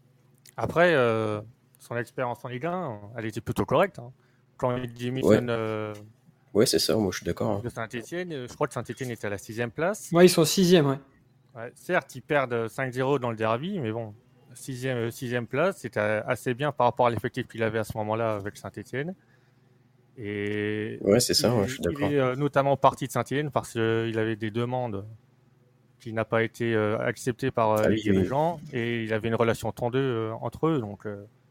Après, 0.57 0.93
euh, 0.95 1.41
son 1.79 1.95
expérience 1.97 2.43
en 2.43 2.49
Ligue 2.49 2.65
1, 2.65 2.99
elle 3.17 3.25
était 3.25 3.41
plutôt 3.41 3.65
correcte. 3.65 3.99
Hein. 3.99 4.11
Quand 4.57 4.75
il 4.75 4.93
démissionne. 4.93 5.49
Ouais. 5.49 5.93
Ouais, 6.55 6.65
c'est 6.65 6.79
ça, 6.79 6.95
moi 6.95 7.11
je 7.11 7.17
suis 7.17 7.25
d'accord. 7.25 7.51
Hein. 7.51 7.61
De 7.63 7.69
Saint-Etienne, 7.69 8.47
je 8.49 8.53
crois 8.53 8.67
que 8.67 8.73
Saint-Etienne 8.73 9.11
était 9.11 9.27
à 9.27 9.29
la 9.29 9.37
sixième 9.37 9.71
place. 9.71 10.09
Ouais, 10.11 10.25
ils 10.25 10.29
sont 10.29 10.45
sixième, 10.45 10.87
ouais. 10.87 10.99
ouais. 11.55 11.71
Certes, 11.75 12.15
ils 12.15 12.21
perdent 12.21 12.67
5-0 12.67 13.19
dans 13.19 13.29
le 13.29 13.37
derby, 13.37 13.79
mais 13.79 13.91
bon, 13.91 14.13
sixième, 14.55 15.11
sixième 15.11 15.47
place, 15.47 15.77
c'était 15.77 15.99
assez 15.99 16.53
bien 16.53 16.71
par 16.71 16.87
rapport 16.87 17.07
à 17.07 17.09
l'effectif 17.09 17.47
qu'il 17.47 17.63
avait 17.63 17.79
à 17.79 17.83
ce 17.83 17.95
moment-là 17.97 18.35
avec 18.35 18.57
Saint-Etienne. 18.57 19.13
Et 20.17 20.97
ouais, 21.01 21.19
c'est 21.19 21.33
ça, 21.33 21.53
je 21.65 21.73
suis 21.73 21.81
d'accord. 21.81 22.09
Il 22.09 22.15
est 22.15 22.35
notamment 22.35 22.77
parti 22.77 23.07
de 23.07 23.11
Saint-Etienne 23.11 23.51
parce 23.51 23.73
qu'il 23.73 24.17
avait 24.17 24.37
des 24.37 24.51
demandes 24.51 25.05
qui 25.99 26.13
n'a 26.13 26.23
pas 26.23 26.43
été 26.43 26.75
euh, 26.75 26.99
accepté 26.99 27.51
par 27.51 27.71
euh, 27.71 27.81
ah 27.83 27.89
les 27.89 27.95
dirigeants 27.95 28.59
et 28.71 29.03
il 29.03 29.13
avait 29.13 29.27
une 29.27 29.35
relation 29.35 29.71
tendue 29.71 29.97
euh, 29.97 30.33
entre 30.39 30.67
eux, 30.67 30.79
donc 30.79 31.07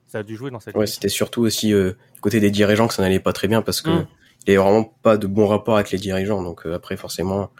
ça 0.07 0.19
a 0.19 0.23
dû 0.23 0.37
jouer 0.37 0.51
dans 0.51 0.61
cette. 0.61 0.77
Ouais, 0.77 0.87
c'était 0.87 1.09
surtout 1.09 1.43
aussi 1.43 1.73
du 1.73 2.21
côté 2.21 2.41
des 2.41 2.51
dirigeants 2.51 2.87
que 2.87 2.95
ça 2.95 3.03
n'allait 3.03 3.21
pas 3.21 3.33
très 3.33 3.49
bien 3.49 3.63
parce 3.63 3.83
que 3.83 3.91
mmh. 3.91 4.07
Il 4.47 4.51
n'y 4.51 4.57
avait 4.57 4.65
vraiment 4.65 4.85
pas 5.03 5.17
de 5.17 5.27
bon 5.27 5.47
rapport 5.47 5.77
avec 5.77 5.91
les 5.91 5.99
dirigeants, 5.99 6.43
donc 6.43 6.67
après 6.67 6.97
forcément 6.97 7.51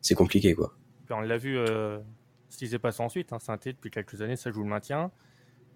c'est 0.00 0.14
compliqué 0.14 0.54
quoi. 0.54 0.74
on 1.10 1.20
l'a 1.20 1.36
vu 1.36 1.56
ce 1.56 2.58
qui 2.58 2.68
s'est 2.68 2.78
passé 2.78 3.02
ensuite, 3.02 3.32
hein, 3.32 3.38
saint 3.38 3.58
depuis 3.62 3.90
quelques 3.90 4.20
années 4.22 4.36
ça 4.36 4.50
joue 4.50 4.62
le 4.62 4.68
maintien 4.68 5.10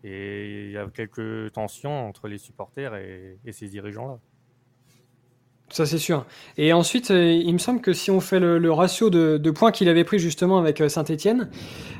et 0.05 0.67
il 0.67 0.73
y 0.73 0.79
a 0.79 0.87
quelques 0.89 1.53
tensions 1.53 2.09
entre 2.09 2.29
les 2.29 2.39
supporters 2.39 2.95
et, 2.95 3.39
et 3.45 3.53
ces 3.53 3.69
dirigeants 3.69 4.09
là. 4.09 4.19
Ça 5.71 5.85
c'est 5.85 5.99
sûr. 5.99 6.25
Et 6.57 6.73
ensuite, 6.73 7.11
euh, 7.11 7.31
il 7.31 7.53
me 7.53 7.59
semble 7.59 7.81
que 7.83 7.93
si 7.93 8.11
on 8.11 8.21
fait 8.21 8.41
le, 8.41 8.73
ratio 8.73 9.11
de, 9.11 9.51
points 9.51 9.71
qu'il 9.71 9.89
avait 9.89 10.05
pris 10.05 10.19
justement 10.19 10.59
avec 10.59 10.81
euh, 10.81 10.89
Saint-Etienne, 10.89 11.51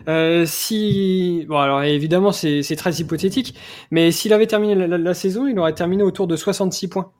euh, 0.09 0.47
si 0.47 1.45
bon 1.49 1.59
alors 1.59 1.83
évidemment 1.83 2.33
c'est 2.33 2.77
très 2.77 2.95
hypothétique, 2.95 3.55
mais 3.91 4.11
s'il 4.11 4.33
avait 4.33 4.47
terminé 4.47 4.75
la, 4.75 5.15
saison, 5.15 5.47
il 5.47 5.59
aurait 5.59 5.75
terminé 5.75 6.03
autour 6.03 6.27
de 6.27 6.37
66 6.37 6.89
points. 6.89 7.13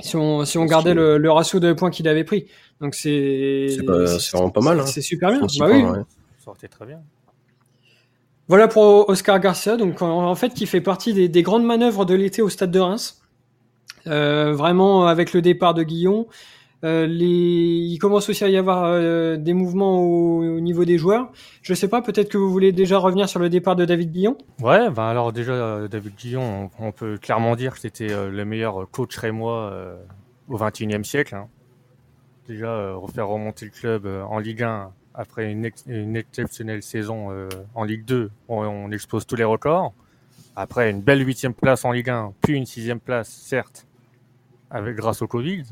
Si 0.00 0.14
on, 0.16 0.44
si 0.44 0.58
on 0.58 0.66
gardait 0.66 0.94
le, 0.94 1.30
ratio 1.30 1.58
de 1.58 1.72
points 1.72 1.90
qu'il 1.90 2.06
avait 2.08 2.24
pris, 2.24 2.46
donc 2.80 2.94
c'est 2.94 3.68
c'est 3.70 4.32
vraiment 4.32 4.50
pas 4.50 4.60
mal. 4.60 4.80
Hein. 4.80 4.86
C'est 4.86 5.00
super 5.00 5.30
bien. 5.30 5.40
Bah 5.58 5.68
oui. 5.70 5.84
Ça 6.38 6.68
très 6.68 6.86
bien. 6.86 7.00
Voilà 8.48 8.68
pour 8.68 9.08
Oscar 9.08 9.40
Garcia, 9.40 9.76
donc 9.76 10.02
en, 10.02 10.34
fait 10.36 10.54
qui 10.54 10.66
fait 10.66 10.80
partie 10.80 11.12
des, 11.12 11.28
des 11.28 11.42
grandes 11.42 11.64
manœuvres 11.64 12.04
de 12.04 12.14
l'été 12.14 12.42
au 12.42 12.48
Stade 12.48 12.70
de 12.70 12.78
Reims. 12.78 13.22
Euh, 14.06 14.52
vraiment, 14.52 15.06
avec 15.06 15.32
le 15.32 15.42
départ 15.42 15.74
de 15.74 15.82
Guillon, 15.82 16.26
euh, 16.84 17.06
il 17.08 17.98
commence 17.98 18.28
aussi 18.28 18.44
à 18.44 18.48
y 18.48 18.56
avoir 18.56 18.84
euh, 18.84 19.36
des 19.36 19.54
mouvements 19.54 20.00
au... 20.00 20.60
niveau 20.60 20.84
des 20.84 20.98
joueurs. 20.98 21.30
Je 21.62 21.74
sais 21.74 21.88
pas, 21.88 22.02
peut-être 22.02 22.28
que 22.28 22.38
vous 22.38 22.50
voulez 22.50 22.72
déjà 22.72 22.98
revenir 22.98 23.28
sur 23.28 23.40
le 23.40 23.48
départ 23.48 23.76
de 23.76 23.84
David 23.84 24.12
Guillon 24.12 24.36
Ouais, 24.60 24.90
ben 24.90 25.04
alors 25.04 25.32
déjà, 25.32 25.88
David 25.88 26.14
Guillon, 26.16 26.70
on, 26.78 26.92
peut 26.92 27.18
clairement 27.18 27.56
dire 27.56 27.74
que 27.74 27.80
c'était 27.80 28.08
le 28.08 28.44
meilleur 28.44 28.88
coach 28.90 29.16
rémois 29.16 29.72
au 30.48 30.56
XXIe 30.56 31.04
siècle. 31.04 31.34
Hein. 31.34 31.48
Déjà, 32.46 32.92
refaire 32.92 33.26
remonter 33.26 33.64
le 33.64 33.72
club 33.72 34.06
en 34.06 34.38
Ligue 34.38 34.62
1 34.62 34.90
après 35.14 35.50
une, 35.50 36.16
exceptionnelle 36.16 36.82
saison 36.82 37.28
en 37.74 37.84
Ligue 37.84 38.04
2, 38.04 38.30
on, 38.48 38.58
on 38.58 38.90
expose 38.90 39.26
tous 39.26 39.36
les 39.36 39.44
records. 39.44 39.94
Après, 40.54 40.90
une 40.90 41.00
belle 41.00 41.26
huitième 41.26 41.54
place 41.54 41.84
en 41.84 41.92
Ligue 41.92 42.10
1, 42.10 42.32
puis 42.42 42.54
une 42.54 42.66
sixième 42.66 43.00
place, 43.00 43.28
certes, 43.28 43.86
avec 44.70 44.96
grâce 44.96 45.22
au 45.22 45.26
Covid. 45.26 45.64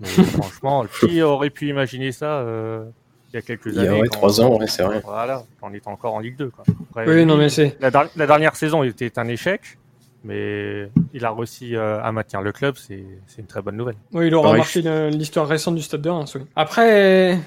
Mais 0.00 0.06
franchement, 0.24 0.84
qui 1.00 1.22
aurait 1.22 1.50
pu 1.50 1.68
imaginer 1.68 2.12
ça 2.12 2.38
euh, 2.40 2.84
il 3.32 3.36
y 3.36 3.38
a 3.38 3.42
quelques 3.42 3.78
années 3.78 3.98
Il 3.98 3.98
y 3.98 4.02
a 4.02 4.10
trois 4.10 4.40
ans, 4.40 4.58
ouais, 4.58 4.66
c'est 4.66 4.82
vrai. 4.82 5.00
Voilà, 5.04 5.44
on 5.62 5.72
est 5.72 5.86
encore 5.86 6.14
en 6.14 6.20
Ligue 6.20 6.36
2. 6.36 6.50
Quoi. 6.50 6.64
oui, 7.06 7.24
non, 7.24 7.36
mais 7.36 7.48
c'est... 7.48 7.76
La, 7.80 8.26
dernière 8.26 8.56
saison 8.56 8.82
était 8.82 9.18
un 9.18 9.28
échec, 9.28 9.78
Mais 10.24 10.88
il 11.12 11.24
a 11.24 11.32
réussi 11.32 11.76
à 11.76 12.10
maintenir 12.12 12.42
le 12.42 12.52
club, 12.52 12.74
c'est 12.76 13.04
une 13.38 13.46
très 13.46 13.62
bonne 13.62 13.76
nouvelle. 13.76 13.96
Oui, 14.12 14.26
il 14.26 14.34
aura 14.34 14.56
marqué 14.56 14.82
l'histoire 15.10 15.46
récente 15.46 15.76
du 15.76 15.82
Stade 15.82 16.02
de 16.02 16.10
Reims. 16.10 16.34
Oui. 16.34 16.42
Après, 16.56 17.38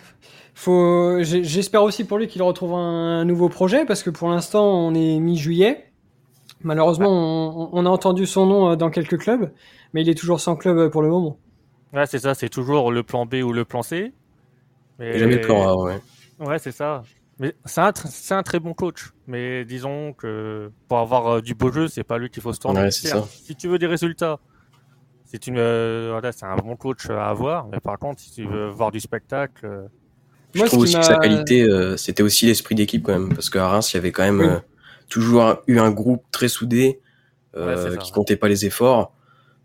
faut, 0.53 1.22
j'espère 1.22 1.83
aussi 1.83 2.03
pour 2.03 2.17
lui 2.17 2.27
qu'il 2.27 2.41
retrouve 2.43 2.74
un, 2.75 3.25
nouveau 3.25 3.50
projet 3.50 3.86
parce 3.86 4.03
que 4.03 4.10
pour 4.10 4.29
l'instant, 4.29 4.65
on 4.65 4.93
est 4.93 5.19
mi-juillet. 5.19 5.89
Malheureusement, 6.62 7.74
on, 7.74 7.86
a 7.86 7.89
entendu 7.89 8.25
son 8.25 8.45
nom 8.45 8.75
dans 8.77 8.89
quelques 8.89 9.17
clubs, 9.17 9.51
mais 9.93 10.01
il 10.01 10.10
est 10.10 10.15
toujours 10.15 10.39
sans 10.39 10.55
club 10.55 10.89
pour 10.89 11.01
le 11.01 11.10
moment. 11.10 11.38
Ouais, 11.93 12.05
c'est 12.07 12.19
ça, 12.19 12.33
c'est 12.33 12.50
toujours 12.50 12.91
le 12.91 13.03
plan 13.03 13.25
B 13.25 13.35
ou 13.35 13.53
le 13.53 13.65
plan 13.65 13.83
C. 13.83 14.13
Mais... 15.00 15.19
Jamais 15.19 15.35
le 15.35 15.41
plan 15.41 15.67
A, 15.67 15.75
ouais. 15.75 16.01
Ouais, 16.39 16.59
c'est 16.59 16.71
ça. 16.71 17.03
Mais 17.39 17.55
c'est 17.65 17.81
un, 17.81 17.91
un, 18.31 18.43
très 18.43 18.59
bon 18.59 18.73
coach. 18.73 19.13
Mais 19.27 19.65
disons 19.65 20.13
que 20.13 20.71
pour 20.88 21.00
avoir 21.00 21.27
euh, 21.27 21.41
du 21.41 21.55
beau 21.55 21.71
jeu, 21.71 21.88
c'est 21.88 22.03
pas 22.03 22.17
lui 22.17 22.29
qu'il 22.29 22.43
faut 22.43 22.53
se 22.53 22.59
tourner. 22.59 22.89
Si 22.91 23.55
tu 23.55 23.67
veux 23.67 23.79
des 23.79 23.88
résultats, 23.88 24.39
c'est 25.25 25.47
une, 25.47 25.57
euh, 25.57 26.09
voilà, 26.12 26.31
c'est 26.31 26.45
un 26.45 26.55
bon 26.55 26.75
coach 26.75 27.09
à 27.09 27.29
avoir. 27.29 27.67
Mais 27.67 27.79
par 27.79 27.97
contre, 27.97 28.21
si 28.21 28.31
tu 28.31 28.45
veux 28.45 28.67
voir 28.69 28.91
du 28.91 29.00
spectacle. 29.00 29.65
Euh, 29.65 29.88
je 30.53 30.63
trouve 30.65 30.83
aussi 30.83 30.95
que 30.95 31.01
sa 31.01 31.17
qualité, 31.17 31.67
c'était 31.97 32.21
aussi 32.21 32.45
l'esprit 32.45 32.75
d'équipe 32.75 33.03
quand 33.03 33.13
même. 33.13 33.33
Parce 33.33 33.50
qu'à 33.50 33.67
Reims, 33.67 33.91
il 33.93 33.97
y 33.97 34.00
avait 34.00 34.12
quand 34.12 34.23
même 34.23 34.62
toujours 35.09 35.57
eu 35.65 35.79
un 35.79 35.89
groupe 35.89 36.23
très 36.31 36.47
soudé 36.47 37.01
qui 38.00 38.12
comptait 38.12 38.35
pas 38.35 38.47
les 38.47 38.65
efforts. 38.67 39.15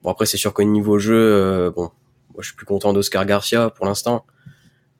Bon, 0.02 0.10
après, 0.10 0.24
c'est 0.24 0.38
sûr 0.38 0.54
qu'au 0.54 0.64
niveau 0.64 0.98
jeu, 0.98 1.70
bon, 1.76 1.90
moi, 2.38 2.44
je 2.44 2.50
suis 2.50 2.56
plus 2.56 2.66
content 2.66 2.92
d'Oscar 2.92 3.26
Garcia 3.26 3.68
pour 3.68 3.84
l'instant. 3.84 4.24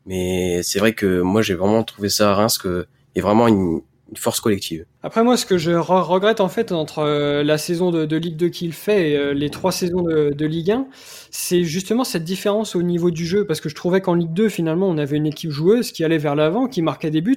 Mais 0.07 0.61
c'est 0.65 0.81
vrai 0.81 0.93
que 0.93 1.21
moi, 1.21 1.41
j'ai 1.41 1.55
vraiment 1.55 1.85
trouvé 1.85 2.09
ça 2.09 2.33
à 2.33 2.35
Reims 2.35 2.59
que 2.59 2.89
y 3.15 3.21
a 3.21 3.23
vraiment 3.23 3.47
une, 3.47 3.83
force 4.17 4.41
collective. 4.41 4.87
Après 5.05 5.23
moi, 5.23 5.37
ce 5.37 5.47
que 5.47 5.57
je 5.59 5.71
regrette 5.73 6.41
en 6.41 6.49
fait 6.49 6.73
entre 6.73 7.01
euh, 7.01 7.45
la 7.45 7.59
saison 7.59 7.91
de, 7.91 8.17
Ligue 8.17 8.37
2 8.37 8.49
qu'il 8.49 8.73
fait 8.73 9.11
et 9.11 9.17
euh, 9.17 9.35
les 9.35 9.51
trois 9.51 9.71
saisons 9.71 10.03
de, 10.03 10.47
Ligue 10.47 10.73
1, 10.73 10.89
c'est 11.31 11.63
justement 11.63 12.03
cette 12.03 12.25
différence 12.25 12.75
au 12.75 12.83
niveau 12.83 13.13
du 13.13 13.25
jeu. 13.25 13.47
Parce 13.47 13.61
que 13.61 13.69
je 13.69 13.77
trouvais 13.77 14.01
qu'en 14.01 14.15
Ligue 14.15 14.33
2, 14.33 14.49
finalement, 14.49 14.89
on 14.89 14.99
avait 14.99 15.17
une 15.19 15.27
équipe 15.27 15.51
joueuse 15.51 15.93
qui 15.93 16.03
allait 16.03 16.19
vers 16.19 16.35
l'avant, 16.35 16.67
qui 16.67 16.83
marquait 16.83 17.13
des 17.13 17.21
buts. 17.21 17.37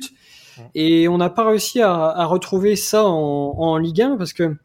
Et 0.73 1.07
on 1.07 1.17
n'a 1.19 1.29
pas 1.29 1.45
réussi 1.45 1.79
à, 1.81 2.25
retrouver 2.25 2.75
ça 2.75 3.03
en, 3.05 3.77
Ligue 3.77 4.01
1 4.01 4.17
parce 4.17 4.33
que 4.33 4.55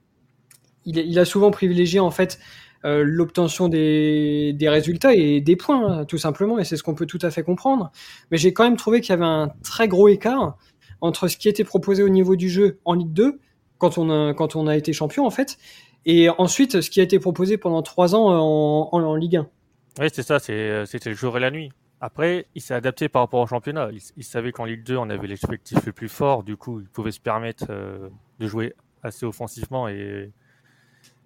il 0.87 1.19
a 1.19 1.25
souvent 1.27 1.51
privilégié 1.51 2.01
en 2.01 2.13
fait 2.13 2.39
euh, 2.87 3.03
l'obtention 3.05 3.69
des, 3.69 4.57
résultats 4.63 5.13
et 5.13 5.41
des 5.41 5.57
points, 5.57 6.05
tout 6.05 6.19
simplement, 6.19 6.59
et 6.59 6.65
c'est 6.65 6.77
ce 6.77 6.85
qu'on 6.85 6.95
peut 6.95 7.07
tout 7.07 7.19
à 7.23 7.31
fait 7.31 7.43
comprendre. 7.43 7.91
Mais 8.31 8.39
j'ai 8.39 8.53
quand 8.53 8.63
même 8.63 8.77
trouvé 8.77 9.01
qu'il 9.01 9.11
y 9.11 9.13
avait 9.15 9.25
un 9.25 9.51
très 9.65 9.89
gros 9.89 10.09
écart 10.09 10.57
entre 11.01 11.27
ce 11.27 11.37
qui 11.37 11.49
était 11.49 11.65
proposé 11.65 12.05
au 12.05 12.09
niveau 12.09 12.37
du 12.37 12.49
jeu 12.49 12.79
en 12.85 12.95
Ligue 12.95 13.13
2, 13.13 13.41
quand 13.79 13.99
on 13.99 14.11
a, 14.11 14.35
quand 14.35 14.55
on 14.55 14.69
a 14.69 14.77
été 14.77 14.93
champion, 14.93 15.27
en 15.27 15.31
fait, 15.31 15.59
et 16.05 16.29
ensuite 16.39 16.81
ce 16.81 16.89
qui 16.89 17.01
a 17.01 17.03
été 17.03 17.19
proposé 17.19 17.59
pendant 17.59 17.83
trois 17.83 18.15
ans 18.15 18.29
en, 18.29 18.89
en, 18.93 19.15
Ligue 19.17 19.37
1. 19.37 19.49
Oui, 19.99 20.07
c'est 20.13 20.23
ça, 20.23 20.39
c'était 20.39 21.11
le 21.11 21.15
jour 21.17 21.37
et 21.37 21.41
la 21.41 21.51
nuit. 21.51 21.73
Après, 22.01 22.47
il 22.55 22.63
s'est 22.63 22.75
adapté 22.75 23.09
par 23.09 23.23
rapport 23.23 23.41
au 23.41 23.47
championnat. 23.47 23.89
Il, 24.17 24.25
savait 24.25 24.53
qu'en 24.53 24.65
Ligue 24.65 24.85
2, 24.85 24.97
on 24.97 25.11
avait 25.11 25.27
l'effectif 25.27 25.85
le 25.87 25.93
plus 25.93 26.09
fort, 26.09 26.45
du 26.45 26.57
coup, 26.57 26.81
il 26.81 26.89
pouvait 26.89 27.11
se 27.11 27.21
permettre 27.21 27.67
euh, 27.71 28.11
de 28.39 28.47
jouer 28.47 28.75
assez 29.03 29.27
offensivement 29.27 29.89
et 29.89 30.31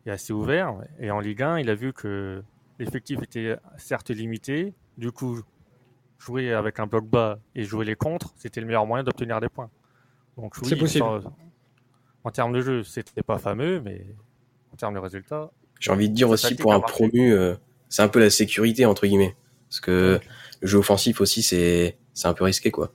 est 0.06 0.10
assez 0.10 0.32
ouvert. 0.32 0.76
Et 0.98 1.10
en 1.10 1.20
Ligue 1.20 1.42
1, 1.42 1.58
il 1.58 1.70
a 1.70 1.74
vu 1.74 1.92
que 1.92 2.42
l'effectif 2.78 3.22
était 3.22 3.56
certes 3.76 4.10
limité. 4.10 4.72
Du 4.96 5.12
coup, 5.12 5.40
jouer 6.18 6.52
avec 6.52 6.78
un 6.78 6.86
bloc 6.86 7.06
bas 7.06 7.38
et 7.54 7.64
jouer 7.64 7.84
les 7.84 7.96
contres, 7.96 8.32
c'était 8.36 8.60
le 8.60 8.66
meilleur 8.66 8.86
moyen 8.86 9.04
d'obtenir 9.04 9.40
des 9.40 9.48
points. 9.48 9.70
Donc 10.36 10.54
oui, 10.62 10.76
possible. 10.76 11.06
en 12.24 12.30
termes 12.30 12.52
de 12.52 12.60
jeu, 12.60 12.82
c'était 12.82 13.22
pas 13.22 13.38
fameux, 13.38 13.80
mais 13.80 14.06
en 14.72 14.76
termes 14.76 14.94
de 14.94 14.98
résultats. 14.98 15.50
J'ai 15.80 15.90
envie 15.90 16.08
de 16.08 16.14
dire 16.14 16.28
aussi 16.28 16.54
pour 16.54 16.74
un 16.74 16.80
promu, 16.80 17.32
euh, 17.32 17.54
c'est 17.88 18.02
un 18.02 18.08
peu 18.08 18.20
la 18.20 18.30
sécurité 18.30 18.84
entre 18.84 19.06
guillemets, 19.06 19.34
parce 19.68 19.80
que 19.80 20.20
le 20.60 20.68
jeu 20.68 20.78
offensif 20.78 21.20
aussi, 21.20 21.42
c'est 21.42 21.96
c'est 22.12 22.28
un 22.28 22.34
peu 22.34 22.44
risqué 22.44 22.70
quoi. 22.70 22.92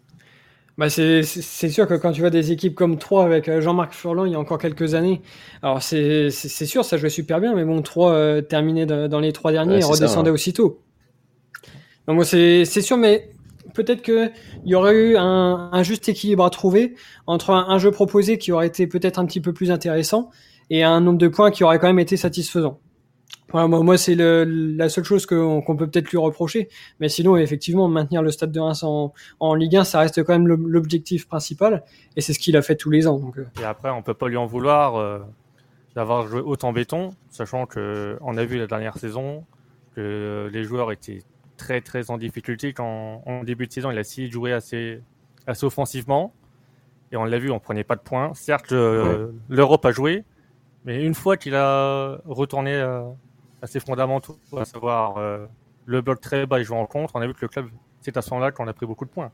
Bah 0.77 0.89
c'est 0.89 1.23
sûr 1.23 1.87
que 1.87 1.93
quand 1.93 2.11
tu 2.11 2.19
vois 2.19 2.29
des 2.29 2.51
équipes 2.51 2.75
comme 2.75 2.97
3 2.97 3.23
avec 3.23 3.47
euh, 3.47 3.61
Jean-Marc 3.61 3.93
Furlan 3.93 4.25
il 4.25 4.33
y 4.33 4.35
a 4.35 4.39
encore 4.39 4.57
quelques 4.57 4.93
années, 4.93 5.21
alors 5.61 5.81
c'est 5.81 6.31
sûr, 6.31 6.83
ça 6.83 6.97
jouait 6.97 7.09
super 7.09 7.39
bien, 7.39 7.55
mais 7.55 7.63
bon, 7.63 7.81
3 7.81 8.11
euh, 8.11 8.41
terminait 8.41 8.85
dans 8.85 9.19
les 9.21 9.31
trois 9.31 9.53
derniers 9.53 9.79
et 9.79 9.83
redescendait 9.83 10.31
aussitôt. 10.31 10.81
Donc 12.07 12.25
c'est 12.25 12.65
sûr, 12.65 12.97
mais 12.97 13.29
peut-être 13.73 14.01
qu'il 14.01 14.31
y 14.65 14.75
aurait 14.75 14.95
eu 14.95 15.17
un, 15.17 15.69
un, 15.71 15.83
juste 15.83 16.09
équilibre 16.09 16.43
à 16.43 16.49
trouver 16.49 16.95
entre 17.25 17.51
un 17.51 17.77
jeu 17.79 17.91
proposé 17.91 18.37
qui 18.37 18.51
aurait 18.51 18.67
été 18.67 18.85
peut-être 18.85 19.17
un 19.17 19.25
petit 19.25 19.41
peu 19.41 19.53
plus 19.53 19.71
intéressant 19.71 20.29
et 20.69 20.83
un 20.83 20.99
nombre 20.99 21.17
de 21.17 21.29
points 21.29 21.51
qui 21.51 21.63
aurait 21.63 21.79
quand 21.79 21.87
même 21.87 21.99
été 21.99 22.17
satisfaisant 22.17 22.79
moi, 23.67 23.97
c'est 23.97 24.15
la 24.15 24.89
seule 24.89 25.03
chose 25.03 25.25
qu'on 25.25 25.75
peut 25.77 25.87
peut-être 25.87 26.11
lui 26.11 26.17
reprocher. 26.17 26.69
Mais 26.99 27.09
sinon, 27.09 27.37
effectivement, 27.37 27.87
maintenir 27.87 28.21
le 28.21 28.31
stade 28.31 28.51
de 28.51 28.59
Reims 28.59 28.83
en, 28.83 29.13
en 29.39 29.55
Ligue 29.55 29.77
1, 29.77 29.83
ça 29.83 29.99
reste 29.99 30.23
quand 30.23 30.33
même 30.33 30.47
l'objectif 30.47 31.27
principal. 31.27 31.83
Et 32.15 32.21
c'est 32.21 32.33
ce 32.33 32.39
qu'il 32.39 32.57
a 32.57 32.61
fait 32.61 32.75
tous 32.75 32.89
les 32.89 33.07
ans. 33.07 33.19
Donc. 33.19 33.37
Euh. 33.37 33.47
Et 33.61 33.63
après, 33.63 33.89
on 33.89 34.01
peut 34.01 34.13
pas 34.13 34.27
lui 34.27 34.37
en 34.37 34.45
vouloir 34.45 34.95
euh, 34.95 35.19
d'avoir 35.95 36.27
joué 36.27 36.41
autant 36.41 36.73
béton, 36.73 37.11
sachant 37.29 37.65
que 37.65 38.17
on 38.21 38.37
a 38.37 38.45
vu 38.45 38.57
la 38.57 38.67
dernière 38.67 38.97
saison 38.97 39.45
que 39.95 40.49
les 40.51 40.63
joueurs 40.63 40.91
étaient 40.91 41.21
très 41.57 41.79
très 41.79 42.11
en 42.11 42.17
difficulté 42.17 42.73
quand 42.73 43.23
en 43.25 43.43
début 43.45 43.65
de 43.65 43.71
saison 43.71 43.89
il 43.89 43.97
a 43.97 44.01
essayé 44.01 44.27
de 44.27 44.33
jouer 44.33 44.51
assez 44.51 45.01
assez 45.47 45.65
offensivement 45.65 46.33
et 47.13 47.15
on 47.15 47.23
l'a 47.23 47.39
vu 47.39 47.49
on 47.49 47.61
prenait 47.61 47.85
pas 47.85 47.95
de 47.95 48.01
points 48.01 48.33
certes 48.33 48.73
euh, 48.73 49.31
l'Europe 49.47 49.85
a 49.85 49.91
joué 49.93 50.25
mais 50.83 51.05
une 51.05 51.13
fois 51.13 51.37
qu'il 51.37 51.55
a 51.55 52.19
retourné 52.25 52.73
assez 53.61 53.79
fondamentaux, 53.79 54.37
à 54.57 54.65
savoir 54.65 55.17
euh, 55.17 55.45
le 55.85 56.01
bloc 56.01 56.21
très 56.21 56.45
bas 56.45 56.59
et 56.59 56.63
jouer 56.63 56.77
en 56.77 56.85
contre. 56.85 57.15
On 57.15 57.21
a 57.21 57.27
vu 57.27 57.33
que 57.33 57.41
le 57.41 57.47
club, 57.47 57.67
c'est 58.01 58.15
à 58.17 58.21
ce 58.21 58.29
moment-là 58.31 58.51
qu'on 58.51 58.67
a 58.67 58.73
pris 58.73 58.85
beaucoup 58.85 59.05
de 59.05 59.09
points. 59.09 59.31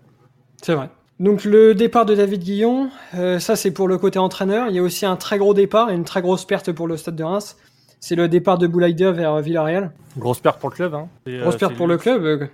C'est 0.61 0.75
vrai. 0.75 0.89
Donc 1.19 1.43
le 1.43 1.75
départ 1.75 2.05
de 2.05 2.15
David 2.15 2.41
Guillon, 2.41 2.89
euh, 3.15 3.37
ça 3.37 3.55
c'est 3.55 3.71
pour 3.71 3.87
le 3.87 3.97
côté 3.97 4.17
entraîneur. 4.17 4.69
Il 4.69 4.75
y 4.75 4.79
a 4.79 4.81
aussi 4.81 5.05
un 5.05 5.15
très 5.15 5.37
gros 5.37 5.53
départ 5.53 5.91
et 5.91 5.93
une 5.93 6.03
très 6.03 6.21
grosse 6.21 6.45
perte 6.45 6.71
pour 6.71 6.87
le 6.87 6.97
Stade 6.97 7.15
de 7.15 7.23
Reims. 7.23 7.57
C'est 7.99 8.15
le 8.15 8.27
départ 8.27 8.57
de 8.57 8.65
Boulaïda 8.65 9.11
vers 9.11 9.39
Villarreal. 9.39 9.91
Grosse 10.17 10.39
perte 10.39 10.59
pour 10.59 10.71
le 10.71 10.75
club. 10.75 10.95
Hein. 10.95 11.09
grosse 11.27 11.55
euh, 11.55 11.57
perte 11.59 11.75
pour 11.75 11.85
le 11.85 11.97
club. 11.97 12.49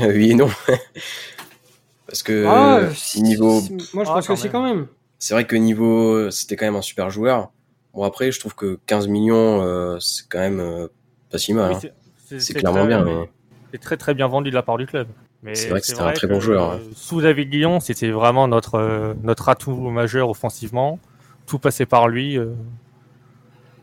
oui 0.00 0.32
et 0.32 0.34
non. 0.34 0.48
Parce 2.06 2.24
que 2.24 2.44
ah, 2.48 2.88
niveau... 3.18 3.60
Moi 3.94 4.02
je 4.02 4.10
pense 4.10 4.28
ah, 4.28 4.34
que 4.34 4.36
c'est 4.36 4.48
quand 4.48 4.64
même. 4.64 4.88
C'est 5.20 5.34
vrai 5.34 5.46
que 5.46 5.54
niveau... 5.54 6.28
C'était 6.32 6.56
quand 6.56 6.64
même 6.64 6.74
un 6.74 6.82
super 6.82 7.08
joueur. 7.08 7.52
Bon 7.94 8.04
après, 8.04 8.30
je 8.30 8.38
trouve 8.38 8.54
que 8.54 8.78
15 8.86 9.08
millions, 9.08 9.62
euh, 9.62 9.98
c'est 10.00 10.28
quand 10.28 10.38
même 10.38 10.60
euh, 10.60 10.88
pas 11.30 11.38
si 11.38 11.52
mal. 11.52 11.72
Hein. 11.72 12.38
C'est 12.38 12.54
clairement 12.54 12.86
bien. 12.86 13.04
Mais... 13.04 13.30
C'est 13.72 13.78
très 13.78 13.96
très 13.96 14.14
bien 14.14 14.28
vendu 14.28 14.50
de 14.50 14.54
la 14.54 14.62
part 14.62 14.78
du 14.78 14.86
club. 14.86 15.08
C'est 15.54 15.70
vrai 15.70 15.80
que 15.80 15.86
c'était 15.86 16.02
un 16.02 16.12
très 16.12 16.26
bon 16.26 16.38
joueur. 16.38 16.72
Hein. 16.72 16.80
Sous 16.94 17.20
David 17.20 17.48
Guillon, 17.50 17.80
c'était 17.80 18.10
vraiment 18.10 18.46
notre 18.46 18.74
euh, 18.76 19.14
notre 19.22 19.48
atout 19.48 19.74
majeur 19.90 20.28
offensivement. 20.28 20.98
Tout 21.46 21.58
passait 21.58 21.86
par 21.86 22.06
lui. 22.08 22.38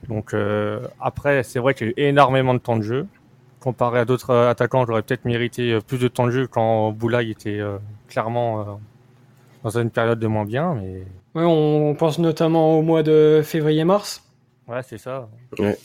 Donc 0.07 0.33
après, 1.01 1.43
c'est 1.43 1.59
vrai 1.59 1.73
qu'il 1.73 1.87
y 1.87 1.89
a 1.89 1.91
eu 1.91 2.09
énormément 2.09 2.53
de 2.53 2.59
temps 2.59 2.77
de 2.77 2.81
jeu. 2.81 3.07
Comparé 3.59 3.99
à 3.99 4.05
d'autres 4.05 4.33
attaquants, 4.33 4.85
j'aurais 4.85 5.01
peut-être 5.01 5.25
mérité 5.25 5.77
plus 5.85 5.97
de 5.97 6.07
temps 6.07 6.27
de 6.27 6.31
jeu 6.31 6.47
quand 6.47 6.93
Boulaye 6.93 7.31
était 7.31 7.59
clairement 8.07 8.79
dans 9.63 9.77
une 9.77 9.89
période 9.89 10.19
de 10.19 10.27
moins 10.27 10.45
bien, 10.45 10.75
mais 10.75 11.03
on 11.35 11.95
pense 11.97 12.19
notamment 12.19 12.77
au 12.77 12.81
mois 12.81 13.03
de 13.03 13.41
février-mars. 13.43 14.23
Ouais, 14.67 14.81
c'est 14.83 14.97
ça. 14.97 15.29
Ouais. 15.59 15.77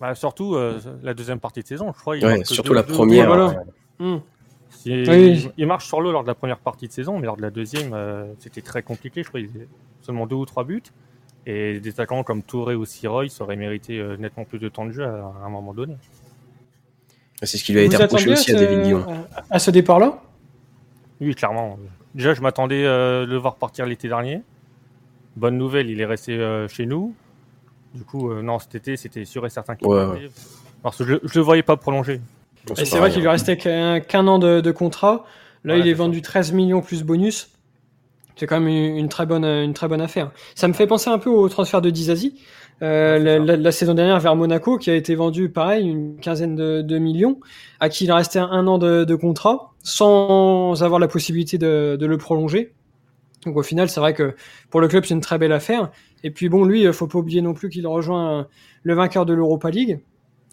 Bah, 0.00 0.14
surtout 0.14 0.54
euh, 0.54 0.80
la 1.02 1.12
deuxième 1.12 1.40
partie 1.40 1.62
de 1.62 1.66
saison, 1.66 1.92
je 1.94 2.00
crois. 2.00 2.16
Il 2.16 2.46
surtout 2.46 2.72
la 2.72 2.82
première. 2.82 3.54
Hmm. 3.98 4.18
Il, 4.86 5.66
marche 5.66 5.86
sur 5.86 6.00
l'eau 6.00 6.10
lors 6.10 6.22
de 6.22 6.28
la 6.28 6.34
première 6.34 6.58
partie 6.58 6.88
de 6.88 6.92
saison, 6.92 7.18
mais 7.18 7.26
lors 7.26 7.36
de 7.36 7.42
la 7.42 7.50
deuxième, 7.50 7.92
euh, 7.92 8.32
c'était 8.38 8.62
très 8.62 8.82
compliqué. 8.82 9.22
Je 9.22 9.28
crois 9.28 9.40
qu'il 9.40 9.50
seulement 10.00 10.26
deux 10.26 10.36
ou 10.36 10.46
trois 10.46 10.64
buts. 10.64 10.82
Et 11.46 11.80
des 11.80 11.90
attaquants 11.90 12.22
comme 12.22 12.42
Touré 12.42 12.74
ou 12.74 12.84
Siroy 12.84 13.26
auraient 13.40 13.56
mérité 13.56 13.98
euh, 13.98 14.16
nettement 14.16 14.44
plus 14.44 14.58
de 14.58 14.68
temps 14.68 14.86
de 14.86 14.92
jeu 14.92 15.04
à, 15.04 15.34
un 15.44 15.48
moment 15.48 15.74
donné. 15.74 15.96
C'est 17.42 17.58
ce 17.58 17.64
qui 17.64 17.72
lui 17.72 17.80
a 17.80 17.82
été 17.84 17.96
reproché 17.96 18.30
aussi 18.30 18.52
à, 18.52 18.54
David 18.54 18.82
Guillaume. 18.82 19.06
À 19.50 19.58
ce 19.58 19.70
départ-là? 19.70 20.22
Oui, 21.20 21.34
clairement. 21.34 21.78
Déjà, 22.14 22.34
je 22.34 22.40
m'attendais 22.40 22.82
de 22.82 23.24
le 23.24 23.36
voir 23.36 23.56
partir 23.56 23.86
l'été 23.86 24.08
dernier. 24.08 24.42
Bonne 25.36 25.56
nouvelle, 25.56 25.90
il 25.90 26.00
est 26.00 26.06
resté 26.06 26.32
euh, 26.32 26.68
chez 26.68 26.86
nous. 26.86 27.14
Du 27.94 28.04
coup, 28.04 28.30
euh, 28.30 28.42
non, 28.42 28.58
cet 28.58 28.74
été, 28.74 28.96
c'était 28.96 29.24
sûr 29.24 29.46
et 29.46 29.50
certain 29.50 29.76
qu'il 29.76 29.86
ouais, 29.86 30.28
Parce 30.82 30.96
que 30.96 31.04
je 31.04 31.14
ne 31.14 31.18
le 31.34 31.40
voyais 31.40 31.62
pas 31.62 31.76
prolonger. 31.76 32.20
Et 32.76 32.84
c'est 32.84 32.98
vrai 32.98 33.10
qu'il 33.10 33.20
lui 33.20 33.28
restait 33.28 33.56
qu'un 33.56 34.26
an 34.26 34.38
de, 34.38 34.70
contrat. 34.70 35.24
Là, 35.64 35.76
il 35.76 35.86
est, 35.86 35.94
vendu 35.94 36.22
13 36.22 36.52
millions 36.52 36.80
plus 36.80 37.04
bonus. 37.04 37.50
C'est 38.36 38.46
quand 38.46 38.60
même 38.60 38.68
une, 38.68 39.08
très 39.08 39.26
bonne, 39.26 39.44
une 39.44 39.74
très 39.74 39.88
bonne 39.88 40.00
affaire. 40.00 40.30
Ça 40.54 40.66
me 40.66 40.72
fait 40.72 40.86
penser 40.86 41.10
un 41.10 41.18
peu 41.18 41.30
au 41.30 41.48
transfert 41.48 41.82
de 41.82 41.90
Dizazi. 41.90 42.40
Euh, 42.82 43.38
la, 43.56 43.72
saison 43.72 43.94
dernière 43.94 44.18
vers 44.20 44.36
Monaco, 44.36 44.78
qui 44.78 44.90
a 44.90 44.94
été 44.94 45.14
vendu 45.14 45.50
pareil, 45.50 45.86
une 45.86 46.18
quinzaine 46.18 46.56
de, 46.56 46.98
millions, 46.98 47.38
à 47.78 47.88
qui 47.88 48.04
il 48.04 48.12
restait 48.12 48.38
un, 48.38 48.66
an 48.66 48.78
de, 48.78 49.14
contrat, 49.14 49.74
sans 49.82 50.82
avoir 50.82 50.98
la 50.98 51.08
possibilité 51.08 51.58
de, 51.58 51.98
le 52.00 52.18
prolonger. 52.18 52.72
Donc 53.44 53.56
au 53.56 53.62
final, 53.62 53.88
c'est 53.88 54.00
vrai 54.00 54.14
que 54.14 54.34
pour 54.70 54.80
le 54.80 54.88
club, 54.88 55.04
c'est 55.04 55.14
une 55.14 55.20
très 55.20 55.38
belle 55.38 55.52
affaire. 55.52 55.90
Et 56.24 56.30
puis 56.30 56.48
bon, 56.48 56.64
lui, 56.64 56.90
faut 56.92 57.06
pas 57.06 57.18
oublier 57.18 57.40
non 57.42 57.54
plus 57.54 57.70
qu'il 57.70 57.86
rejoint 57.86 58.46
le 58.82 58.94
vainqueur 58.94 59.26
de 59.26 59.32
l'Europa 59.32 59.70
League. 59.70 60.00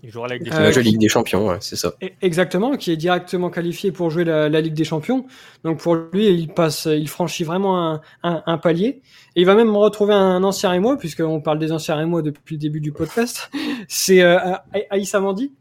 Il 0.03 0.11
jouera 0.11 0.27
la 0.27 0.35
Ligue 0.35 0.43
des, 0.43 0.55
euh, 0.55 0.81
Ligue 0.81 0.99
des 0.99 1.09
Champions, 1.09 1.47
ouais, 1.47 1.57
c'est 1.59 1.75
ça. 1.75 1.93
Exactement, 2.21 2.77
qui 2.77 2.91
est 2.91 2.97
directement 2.97 3.49
qualifié 3.49 3.91
pour 3.91 4.11
jouer 4.11 4.25
la, 4.25 4.61
Ligue 4.61 4.75
des 4.75 4.83
Champions. 4.83 5.25
Donc 5.63 5.79
pour 5.79 5.95
lui, 5.95 6.27
il 6.27 6.49
passe, 6.49 6.85
il 6.85 7.09
franchit 7.09 7.43
vraiment 7.43 7.93
un, 7.93 8.01
un, 8.23 8.57
palier. 8.59 9.01
Et 9.35 9.41
il 9.41 9.45
va 9.45 9.55
même 9.55 9.75
retrouver 9.75 10.13
un 10.13 10.43
ancien 10.43 10.69
Rémois, 10.69 10.97
puisqu'on 10.97 11.41
parle 11.41 11.57
des 11.57 11.71
anciens 11.71 11.95
Rémois 11.95 12.21
depuis 12.21 12.55
le 12.55 12.59
début 12.59 12.79
du 12.79 12.91
podcast. 12.91 13.49
c'est 13.87 14.21
euh, 14.21 14.37
Aïs 14.91 15.13
Amandi, 15.15 15.51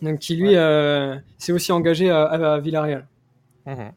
donc 0.00 0.18
qui 0.18 0.36
lui 0.36 0.56
euh, 0.56 1.16
s'est 1.38 1.52
aussi 1.52 1.70
engagé 1.70 2.10
à, 2.10 2.58
Villarreal. 2.58 3.06
Mhm. 3.66 3.92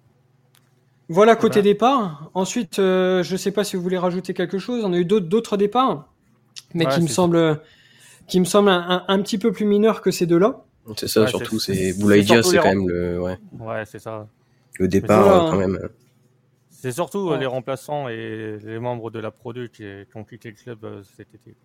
Voilà 1.10 1.36
côté 1.36 1.62
départ. 1.62 2.30
Ensuite, 2.34 2.80
euh, 2.80 3.22
je 3.24 3.34
ne 3.34 3.38
sais 3.38 3.52
pas 3.52 3.64
si 3.64 3.76
vous 3.76 3.82
voulez 3.84 3.98
rajouter 3.98 4.34
quelque 4.34 4.58
chose. 4.58 4.84
On 4.84 4.94
a 4.94 4.98
eu 4.98 5.06
d'autres 5.06 5.58
départs, 5.58 6.08
mais 6.74 6.86
qui 6.86 7.02
me 7.02 7.08
semblent 7.08 7.62
qui 8.28 8.40
me 8.40 8.46
semble 8.46 8.70
un, 8.70 9.22
petit 9.22 9.38
peu 9.38 9.52
plus 9.52 9.66
mineur 9.66 10.02
que 10.02 10.12
ces 10.12 10.26
deux-là. 10.26 10.64
C'est 10.98 11.08
ça, 11.08 11.28
surtout, 11.28 11.60
c'est 11.60 11.94
Boulaïdia, 11.94 12.44
c'est 12.44 12.58
quand 12.58 12.66
même 12.66 12.88
le, 12.88 13.20
ouais. 13.20 13.38
Ouais, 13.60 13.84
c'est 13.86 14.00
ça. 14.00 14.28
Le 14.80 14.88
départ, 14.88 15.52
quand 15.52 15.58
même. 15.58 15.80
C'est 16.86 16.92
surtout 16.92 17.32
euh, 17.32 17.38
les 17.38 17.48
remplaçants 17.48 18.10
et 18.10 18.60
les 18.64 18.78
membres 18.78 19.10
de 19.10 19.18
la 19.18 19.32
Pro 19.32 19.54
2 19.54 19.68
qui, 19.70 19.84
ont 20.14 20.24
quitté 20.24 20.50
le 20.50 20.56
club 20.56 20.78
euh, 20.84 21.02
cet 21.18 21.34
été. 21.34 21.56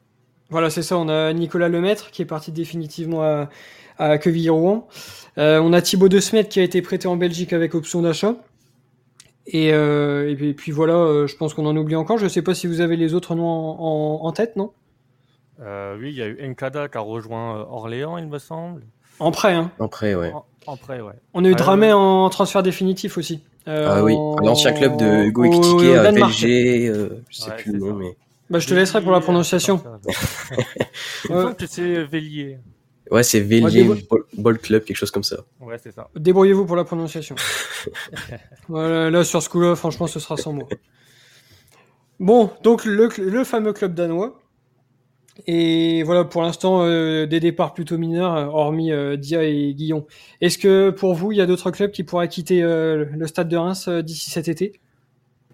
Voilà, 0.49 0.71
c'est 0.71 0.83
ça. 0.83 0.97
On 0.97 1.11
a 1.11 1.31
Nicolas 1.35 1.69
Lemaître 1.69 2.11
qui 2.11 2.23
est 2.23 2.27
parti 2.27 2.53
définitivement 2.53 3.23
à, 3.23 3.51
à 3.99 4.17
Quevilly-Rouen. 4.17 4.89
Euh, 5.37 5.61
on 5.61 5.75
a 5.75 5.83
Thibaut 5.83 6.09
De 6.09 6.21
Smet 6.21 6.45
qui 6.45 6.59
a 6.59 6.63
été 6.63 6.81
prêté 6.81 7.07
en 7.07 7.17
Belgique 7.17 7.53
avec 7.53 7.75
option 7.75 8.01
d'achat. 8.01 8.37
Et, 9.47 9.75
euh, 9.75 10.31
et, 10.31 10.55
puis, 10.55 10.73
voilà, 10.73 11.27
je 11.27 11.37
pense 11.37 11.53
qu'on 11.53 11.67
en 11.67 11.77
oublie 11.77 11.97
encore. 11.97 12.17
Je 12.17 12.25
ne 12.25 12.31
sais 12.31 12.43
pas 12.43 12.55
si 12.55 12.67
vous 12.67 12.81
avez 12.81 12.97
les 12.97 13.13
autres 13.13 13.35
noms 13.35 13.47
en, 13.47 14.25
en 14.25 14.33
tête, 14.33 14.57
non? 14.57 14.73
Euh, 15.61 15.97
oui, 15.99 16.11
il 16.11 16.17
y 16.17 16.23
a 16.23 16.27
eu 16.27 16.49
Nkada 16.49 16.89
qui 16.89 16.97
a 16.97 17.01
rejoint 17.01 17.59
euh, 17.59 17.65
Orléans, 17.69 18.17
il 18.19 18.27
me 18.27 18.39
semble. 18.39 18.83
En 19.19 19.31
prêt, 19.31 19.53
hein 19.53 19.71
En 19.79 19.89
prêt, 19.89 20.15
ouais. 20.15 20.33
En, 20.67 20.77
prêt, 20.77 21.01
ouais. 21.01 21.13
On 21.35 21.45
a 21.45 21.49
eu 21.49 21.55
Dramé 21.55 21.93
en 21.93 22.29
transfert 22.31 22.63
définitif 22.63 23.19
aussi. 23.19 23.43
Euh, 23.69 23.87
ah 23.89 24.03
oui, 24.03 24.15
l'ancien 24.43 24.73
club 24.73 24.97
de 24.97 25.25
Hugo 25.27 25.45
Ekitike 25.45 25.95
à 25.95 26.11
VLG, 26.11 26.89
euh, 26.89 27.23
je 27.29 27.37
sais 27.37 27.57
plus 27.57 27.73
le 27.73 27.79
nom, 27.79 27.95
mais... 27.95 28.17
Bah, 28.49 28.59
je 28.59 28.67
te 28.67 28.75
laisserai 28.75 29.03
pour 29.03 29.13
la 29.13 29.21
prononciation. 29.21 29.79
que 31.29 31.67
c'est 31.69 32.03
Vélier. 32.05 32.59
Ouais, 33.11 33.23
c'est 33.23 33.41
Vélier 33.41 33.89
Ball 34.37 34.59
Club, 34.59 34.85
quelque 34.85 34.97
chose 34.97 35.11
comme 35.11 35.23
ça. 35.23 35.37
Ouais, 35.61 35.77
c'est 35.81 35.93
ça. 35.93 36.09
Débrouillez-vous 36.17 36.65
pour 36.65 36.77
la 36.77 36.85
prononciation. 36.85 37.37
voilà, 38.69 39.11
là, 39.11 39.25
sur 39.25 39.43
ce 39.43 39.49
coup-là, 39.51 39.77
franchement, 39.77 40.07
ce 40.07 40.19
sera 40.19 40.37
sans 40.37 40.55
mots. 40.55 40.69
Bon, 42.19 42.51
donc 42.63 42.85
le, 42.87 43.09
le 43.19 43.45
fameux 43.45 43.73
club 43.73 43.95
danois, 43.95 44.40
et 45.47 46.03
voilà, 46.03 46.25
pour 46.25 46.43
l'instant, 46.43 46.83
euh, 46.83 47.27
des 47.27 47.41
départs 47.41 47.73
plutôt 47.73 47.99
mineurs, 47.99 48.37
euh, 48.37 48.45
hormis 48.47 48.93
euh, 48.93 49.17
Dia 49.17 49.43
et 49.45 49.75
Guillon. 49.75 50.07
Est-ce 50.41 50.59
que 50.59 50.91
pour 50.91 51.15
vous, 51.15 51.33
il 51.33 51.39
y 51.39 51.41
a 51.41 51.47
d'autres 51.47 51.71
clubs 51.71 51.91
qui 51.91 52.05
pourraient 52.05 52.29
quitter 52.29 52.61
le 52.63 53.27
stade 53.27 53.49
de 53.49 53.57
Reims 53.57 53.89
d'ici 53.89 54.31
cet 54.31 54.49
été? 54.49 54.81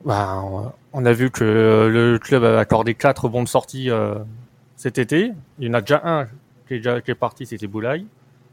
Bah, 0.04 0.42
On 0.92 1.04
a 1.04 1.12
vu 1.12 1.30
que 1.30 1.45
le 1.45 2.18
club 2.18 2.45
a 2.45 2.59
accordé 2.59 2.95
quatre 2.95 3.28
bons 3.28 3.42
de 3.42 3.49
sortie 3.49 3.90
cet 4.76 4.99
été. 4.99 5.33
Il 5.59 5.66
y 5.66 5.71
en 5.71 5.75
a 5.75 5.80
déjà 5.80 6.00
un 6.04 6.26
qui 6.68 6.75
est, 6.75 7.14
parti, 7.14 7.47
c'était 7.47 7.66
Boulaye. 7.66 8.06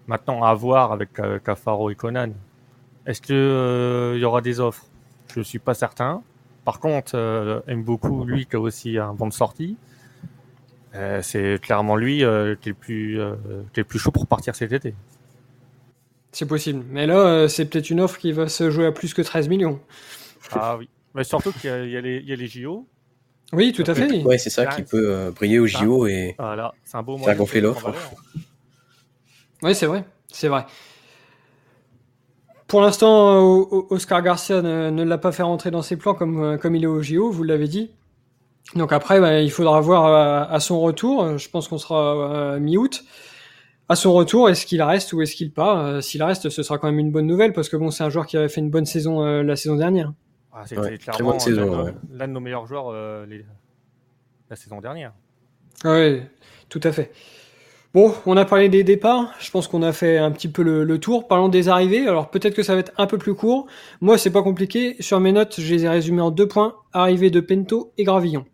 Maintenant, 0.07 0.43
à 0.43 0.53
voir 0.53 0.91
avec 0.91 1.09
Cafaro 1.43 1.89
et 1.89 1.95
Conan. 1.95 2.29
Est-ce 3.05 3.21
qu'il 3.21 4.19
y 4.21 4.25
aura 4.25 4.41
des 4.41 4.59
offres? 4.59 4.85
Je 5.33 5.39
ne 5.39 5.43
suis 5.43 5.59
pas 5.59 5.73
certain. 5.73 6.21
Par 6.65 6.79
contre, 6.79 7.63
aime 7.67 7.83
beaucoup 7.83 8.25
lui 8.25 8.45
qui 8.45 8.55
a 8.55 8.59
aussi 8.59 8.97
un 8.97 9.13
bon 9.13 9.27
de 9.27 9.33
sortie. 9.33 9.77
Euh, 10.95 11.21
c'est 11.23 11.59
clairement 11.59 11.95
lui 11.95 12.23
euh, 12.23 12.55
qui, 12.55 12.69
est 12.69 12.71
le 12.71 12.77
plus, 12.77 13.19
euh, 13.19 13.33
qui 13.73 13.79
est 13.79 13.83
le 13.83 13.87
plus 13.87 13.99
chaud 13.99 14.11
pour 14.11 14.27
partir 14.27 14.55
cet 14.55 14.71
été. 14.71 14.93
C'est 16.31 16.45
possible. 16.45 16.83
Mais 16.89 17.07
là, 17.07 17.47
c'est 17.47 17.65
peut-être 17.65 17.89
une 17.89 17.99
offre 17.99 18.17
qui 18.17 18.31
va 18.31 18.47
se 18.47 18.69
jouer 18.69 18.87
à 18.87 18.91
plus 18.91 19.13
que 19.13 19.21
13 19.21 19.49
millions. 19.49 19.79
Ah 20.51 20.77
oui. 20.77 20.89
Mais 21.15 21.23
surtout 21.23 21.51
qu'il 21.51 21.69
y, 21.69 21.97
a 21.97 22.01
les 22.01 22.47
JO. 22.47 22.87
Oui, 23.53 23.71
tout 23.71 23.83
à 23.85 23.93
fait. 23.93 24.23
Oui, 24.25 24.39
c'est 24.39 24.49
ça 24.49 24.65
qui 24.65 24.81
peut 24.81 25.31
briller 25.35 25.59
aux 25.59 25.67
JO 25.67 26.07
et 26.07 26.35
voilà, 26.39 26.73
c'est 26.83 26.97
un 26.97 27.03
beau 27.03 27.17
moyen. 27.17 27.35
gonfler 27.35 27.61
l'offre. 27.61 27.93
Oui, 29.61 29.75
c'est 29.75 29.85
vrai. 29.85 30.05
C'est 30.27 30.47
vrai. 30.47 30.65
Pour 32.65 32.81
l'instant, 32.81 33.37
Oscar 33.91 34.23
Garcia 34.23 34.63
ne, 34.63 35.03
l'a 35.03 35.17
pas 35.19 35.31
fait 35.31 35.43
rentrer 35.43 35.69
dans 35.69 35.83
ses 35.83 35.97
plans 35.97 36.15
comme, 36.15 36.57
comme 36.57 36.75
il 36.75 36.83
est 36.83 36.87
au 36.87 37.03
JO, 37.03 37.29
vous 37.29 37.43
l'avez 37.43 37.67
dit. 37.67 37.91
Donc 38.75 38.91
après, 38.91 39.19
bah, 39.19 39.39
il 39.39 39.51
faudra 39.51 39.79
voir 39.81 40.05
euh, 40.05 40.55
à, 40.55 40.59
son 40.59 40.79
retour. 40.81 41.37
Je 41.37 41.49
pense 41.49 41.67
qu'on 41.67 41.77
sera 41.77 42.55
euh, 42.55 42.59
mi-août. 42.59 43.03
À 43.89 43.95
son 43.95 44.13
retour, 44.13 44.49
est-ce 44.49 44.65
qu'il 44.65 44.81
reste 44.81 45.13
ou 45.13 45.21
est-ce 45.21 45.35
qu'il 45.35 45.51
part? 45.51 45.79
Euh, 45.79 46.01
S'il 46.01 46.23
reste, 46.23 46.49
ce 46.49 46.63
sera 46.63 46.77
quand 46.77 46.87
même 46.87 46.99
une 46.99 47.11
bonne 47.11 47.27
nouvelle 47.27 47.53
parce 47.53 47.69
que 47.69 47.77
bon, 47.77 47.91
c'est 47.91 48.03
un 48.03 48.09
joueur 48.09 48.25
qui 48.25 48.37
avait 48.37 48.49
fait 48.49 48.61
une 48.61 48.71
bonne 48.71 48.85
saison 48.85 49.21
la 49.21 49.55
saison 49.55 49.75
dernière. 49.75 50.13
Ah, 50.51 50.63
C'était 50.65 50.97
clairement 50.97 51.37
l'un 52.11 52.27
de 52.27 52.33
nos 52.33 52.39
meilleurs 52.39 52.65
joueurs 52.65 52.91
la 52.93 54.55
saison 54.55 54.79
dernière. 54.79 55.13
Oui, 55.83 56.21
tout 56.69 56.81
à 56.83 56.91
fait. 56.91 57.11
Bon, 57.93 58.11
on 58.25 58.37
a 58.37 58.45
parlé 58.45 58.69
des 58.69 58.83
départs. 58.83 59.35
Je 59.39 59.51
pense 59.51 59.67
qu'on 59.67 59.83
a 59.83 59.91
fait 59.91 60.17
un 60.17 60.31
petit 60.31 60.47
peu 60.47 60.63
le, 60.63 60.99
tour. 60.99 61.27
Parlons 61.27 61.49
des 61.49 61.69
arrivées. 61.69 62.07
Alors 62.07 62.31
peut-être 62.31 62.55
que 62.55 62.63
ça 62.63 62.73
va 62.73 62.79
être 62.79 62.93
un 62.97 63.05
peu 63.05 63.19
plus 63.19 63.35
court. 63.35 63.67
Moi, 64.01 64.17
c'est 64.17 64.31
pas 64.31 64.41
compliqué. 64.41 64.95
Sur 64.99 65.19
mes 65.19 65.31
notes, 65.31 65.59
je 65.59 65.73
les 65.73 65.85
ai 65.85 65.89
résumées 65.89 66.21
en 66.21 66.31
deux 66.31 66.47
points 66.47 66.75
arrivée 66.91 67.29
de 67.29 67.39
Pento 67.39 67.93
et 67.97 68.03
Gravillon. 68.03 68.45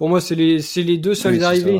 Pour 0.00 0.08
moi, 0.08 0.22
c'est 0.22 0.34
les, 0.34 0.60
les 0.76 0.96
deux 0.96 1.14
seules 1.14 1.44
arrivées 1.44 1.78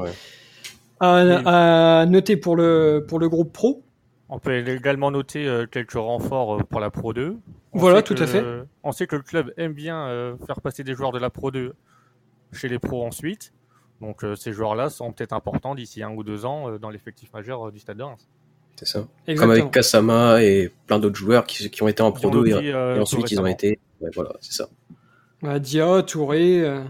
à, 1.01 2.05
noter 2.07 2.37
pour 2.37 2.55
le, 2.55 3.03
pour 3.09 3.19
le 3.19 3.31
groupe 3.31 3.51
pro. 3.51 3.83
On 4.29 4.39
peut 4.39 4.55
également 4.59 5.11
noter 5.11 5.49
euh, 5.49 5.65
quelques 5.65 5.95
renforts 5.95 6.57
euh, 6.57 6.63
pour 6.63 6.81
la 6.81 6.91
Pro 6.91 7.15
2. 7.15 7.39
voilà, 7.73 8.03
tout 8.03 8.15
à 8.19 8.27
fait. 8.27 8.45
On 8.83 8.93
sait 8.93 9.07
que 9.07 9.17
le 9.17 9.23
club 9.23 9.55
aime 9.57 9.73
bien 9.73 10.07
euh, 10.07 10.37
faire 10.47 10.61
passer 10.61 10.85
des 10.85 10.93
joueurs 10.93 11.13
de 11.13 11.19
la 11.19 11.31
Pro 11.31 11.51
2 11.51 11.73
chez 12.53 12.69
les 12.69 12.79
pros 12.79 13.07
ensuite. 13.07 13.55
Donc 14.03 14.23
ces 14.37 14.53
joueurs-là 14.53 14.91
sont 14.91 15.13
peut-être 15.13 15.33
importants 15.33 15.75
d'ici 15.75 16.03
un 16.03 16.11
ou 16.11 16.23
deux 16.23 16.45
ans 16.45 16.77
dans 16.77 16.91
l'effectif 16.91 17.33
majeur 17.33 17.73
du 17.73 17.79
Stade 17.79 17.97
de 17.97 18.03
Reims. 18.03 18.29
C'est 18.77 18.87
ça. 18.87 19.09
Comme 19.35 19.51
avec 19.51 19.71
Kasama 19.71 20.43
et 20.43 20.71
plein 20.87 20.99
d'autres 20.99 21.17
joueurs 21.17 21.47
qui, 21.47 21.71
qui, 21.71 21.83
ont 21.83 21.89
été 21.89 22.03
en 22.03 22.13
Pro 22.13 22.29
2 22.29 22.47
et, 22.49 22.75
ensuite 23.01 23.31
ils 23.31 23.41
ont 23.41 23.47
été. 23.47 23.79
voilà, 24.15 24.35
c'est 24.41 24.53
ça. 24.53 24.69
Bah, 25.41 25.59
Dia, 25.59 26.03
Touré. 26.03 26.83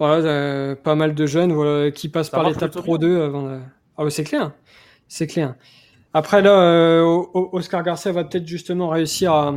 Voilà, 0.00 0.26
euh, 0.26 0.74
pas 0.74 0.94
mal 0.94 1.14
de 1.14 1.26
jeunes 1.26 1.52
voilà, 1.52 1.90
qui 1.90 2.08
passent 2.08 2.30
par 2.30 2.48
l'étape 2.48 2.72
Pro 2.72 2.96
2 2.96 3.20
avant 3.20 3.60
Ah 3.98 4.08
c'est 4.08 4.24
clair, 4.24 4.52
c'est 5.08 5.26
clair. 5.26 5.56
Après 6.14 6.40
là, 6.40 6.58
euh, 6.58 7.02
Oscar 7.34 7.82
Garcia 7.82 8.10
va 8.10 8.24
peut-être 8.24 8.46
justement 8.46 8.88
réussir 8.88 9.34
à, 9.34 9.54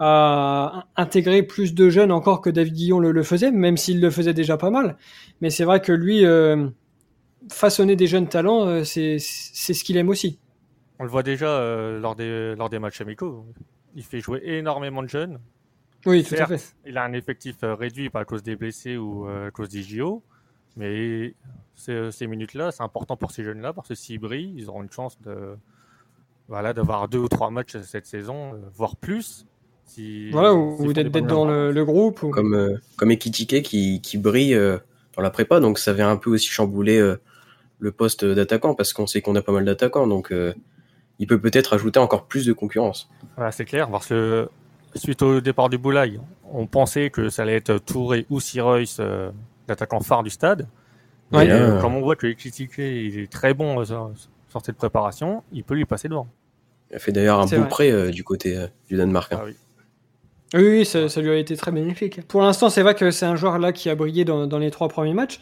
à, 0.00 0.86
intégrer 0.96 1.44
plus 1.44 1.74
de 1.74 1.90
jeunes 1.90 2.10
encore 2.10 2.40
que 2.40 2.50
David 2.50 2.74
Guillon 2.74 2.98
le, 2.98 3.22
faisait, 3.22 3.52
même 3.52 3.76
s'il 3.76 4.00
le 4.00 4.10
faisait 4.10 4.34
déjà 4.34 4.56
pas 4.56 4.70
mal. 4.70 4.96
Mais 5.40 5.48
c'est 5.48 5.64
vrai 5.64 5.80
que 5.80 5.92
lui, 5.92 6.26
euh, 6.26 6.66
façonner 7.48 7.94
des 7.94 8.08
jeunes 8.08 8.26
talents, 8.26 8.82
c'est 8.82 9.20
ce 9.20 9.84
qu'il 9.84 9.96
aime 9.96 10.08
aussi. 10.08 10.40
On 10.98 11.04
le 11.04 11.10
voit 11.10 11.22
déjà 11.22 11.46
lors, 12.00 12.16
des, 12.16 12.56
lors 12.56 12.68
des 12.68 12.80
matchs 12.80 13.00
amicaux. 13.00 13.46
Il 13.94 14.02
fait 14.02 14.18
jouer 14.18 14.40
énormément 14.42 15.04
de 15.04 15.08
jeunes. 15.08 15.38
Oui, 16.06 16.24
tout 16.24 16.34
à 16.38 16.46
fait. 16.46 16.74
Il 16.86 16.96
a 16.96 17.04
un 17.04 17.12
effectif 17.12 17.56
euh, 17.62 17.74
réduit 17.74 18.10
pas 18.10 18.20
à 18.20 18.24
cause 18.24 18.42
des 18.42 18.56
blessés 18.56 18.96
ou 18.96 19.28
euh, 19.28 19.48
à 19.48 19.50
cause 19.50 19.68
des 19.68 19.82
JO, 19.82 20.22
mais 20.76 21.34
ces, 21.74 22.26
minutes-là, 22.26 22.70
c'est 22.70 22.82
important 22.82 23.16
pour 23.16 23.30
ces 23.30 23.44
jeunes-là 23.44 23.72
parce 23.72 23.88
que 23.88 23.94
s'ils 23.94 24.18
brillent, 24.18 24.54
ils 24.56 24.68
auront 24.68 24.82
une 24.82 24.90
chance 24.90 25.20
de 25.22 25.56
voilà 26.48 26.72
d'avoir 26.72 27.08
deux 27.08 27.18
ou 27.18 27.28
trois 27.28 27.50
matchs 27.50 27.76
cette 27.82 28.06
saison, 28.06 28.54
euh, 28.54 28.58
voire 28.74 28.96
plus. 28.96 29.46
Si, 29.84 30.30
voilà, 30.30 30.54
ou, 30.54 30.92
d'être 30.92 31.10
dans 31.20 31.46
le, 31.46 31.84
groupe. 31.84 32.30
Comme, 32.30 32.78
comme 32.96 33.10
Ekitike 33.10 33.62
qui, 33.62 34.02
qui 34.02 34.18
brille 34.18 34.54
dans 35.16 35.22
la 35.22 35.30
prépa, 35.30 35.60
donc 35.60 35.78
ça 35.78 35.94
vient 35.94 36.10
un 36.10 36.18
peu 36.18 36.28
aussi 36.28 36.48
chambouler 36.48 37.14
le 37.78 37.92
poste 37.92 38.22
d'attaquant 38.22 38.74
parce 38.74 38.92
qu'on 38.92 39.06
sait 39.06 39.22
qu'on 39.22 39.34
a 39.34 39.40
pas 39.40 39.52
mal 39.52 39.64
d'attaquants, 39.64 40.06
donc 40.06 40.30
il 41.18 41.26
peut 41.26 41.40
peut-être 41.40 41.72
ajouter 41.72 41.98
encore 42.00 42.26
plus 42.26 42.44
de 42.44 42.52
concurrence. 42.52 43.08
Voilà, 43.36 43.50
c'est 43.50 43.64
clair, 43.64 43.90
parce 43.90 44.08
que 44.08 44.50
suite 44.94 45.22
au 45.22 45.40
départ 45.40 45.68
du 45.68 45.78
Boulaye, 45.78 46.20
on 46.50 46.66
pensait 46.66 47.10
que 47.10 47.28
ça 47.28 47.42
allait 47.42 47.56
être 47.56 47.78
Touré 47.78 48.26
ou 48.30 48.40
Sirois, 48.40 48.82
euh, 49.00 49.30
l'attaquant 49.68 50.00
phare 50.00 50.22
du 50.22 50.30
stade. 50.30 50.66
Euh, 51.34 51.80
comme 51.80 51.94
on 51.94 52.00
voit 52.00 52.16
que 52.16 52.26
Ekitike 52.26 52.78
il 52.78 53.18
est 53.20 53.30
très 53.30 53.54
bon 53.54 53.80
euh, 53.80 53.84
sur 53.84 54.64
cette 54.64 54.76
préparation, 54.76 55.42
il 55.52 55.62
peut 55.62 55.74
lui 55.74 55.84
passer 55.84 56.08
devant. 56.08 56.26
Il 56.90 56.96
a 56.96 56.98
fait 56.98 57.12
d'ailleurs 57.12 57.40
un 57.40 57.46
bon 57.46 57.66
prêt 57.66 57.90
euh, 57.90 58.10
du 58.10 58.24
côté 58.24 58.58
du 58.88 58.96
Danemark. 58.96 59.32
Hein. 59.32 59.40
Ah, 59.42 59.44
oui. 59.46 59.54
Oui, 60.54 60.86
ça, 60.86 61.20
lui 61.20 61.28
a 61.28 61.36
été 61.36 61.54
très 61.56 61.70
bénéfique. 61.70 62.26
Pour 62.26 62.40
l'instant, 62.40 62.70
c'est 62.70 62.80
vrai 62.80 62.94
que 62.94 63.10
c'est 63.10 63.26
un 63.26 63.36
joueur 63.36 63.58
là 63.58 63.72
qui 63.72 63.90
a 63.90 63.94
brillé 63.94 64.24
dans, 64.24 64.46
dans 64.46 64.58
les 64.58 64.70
trois 64.70 64.88
premiers 64.88 65.12
matchs. 65.12 65.40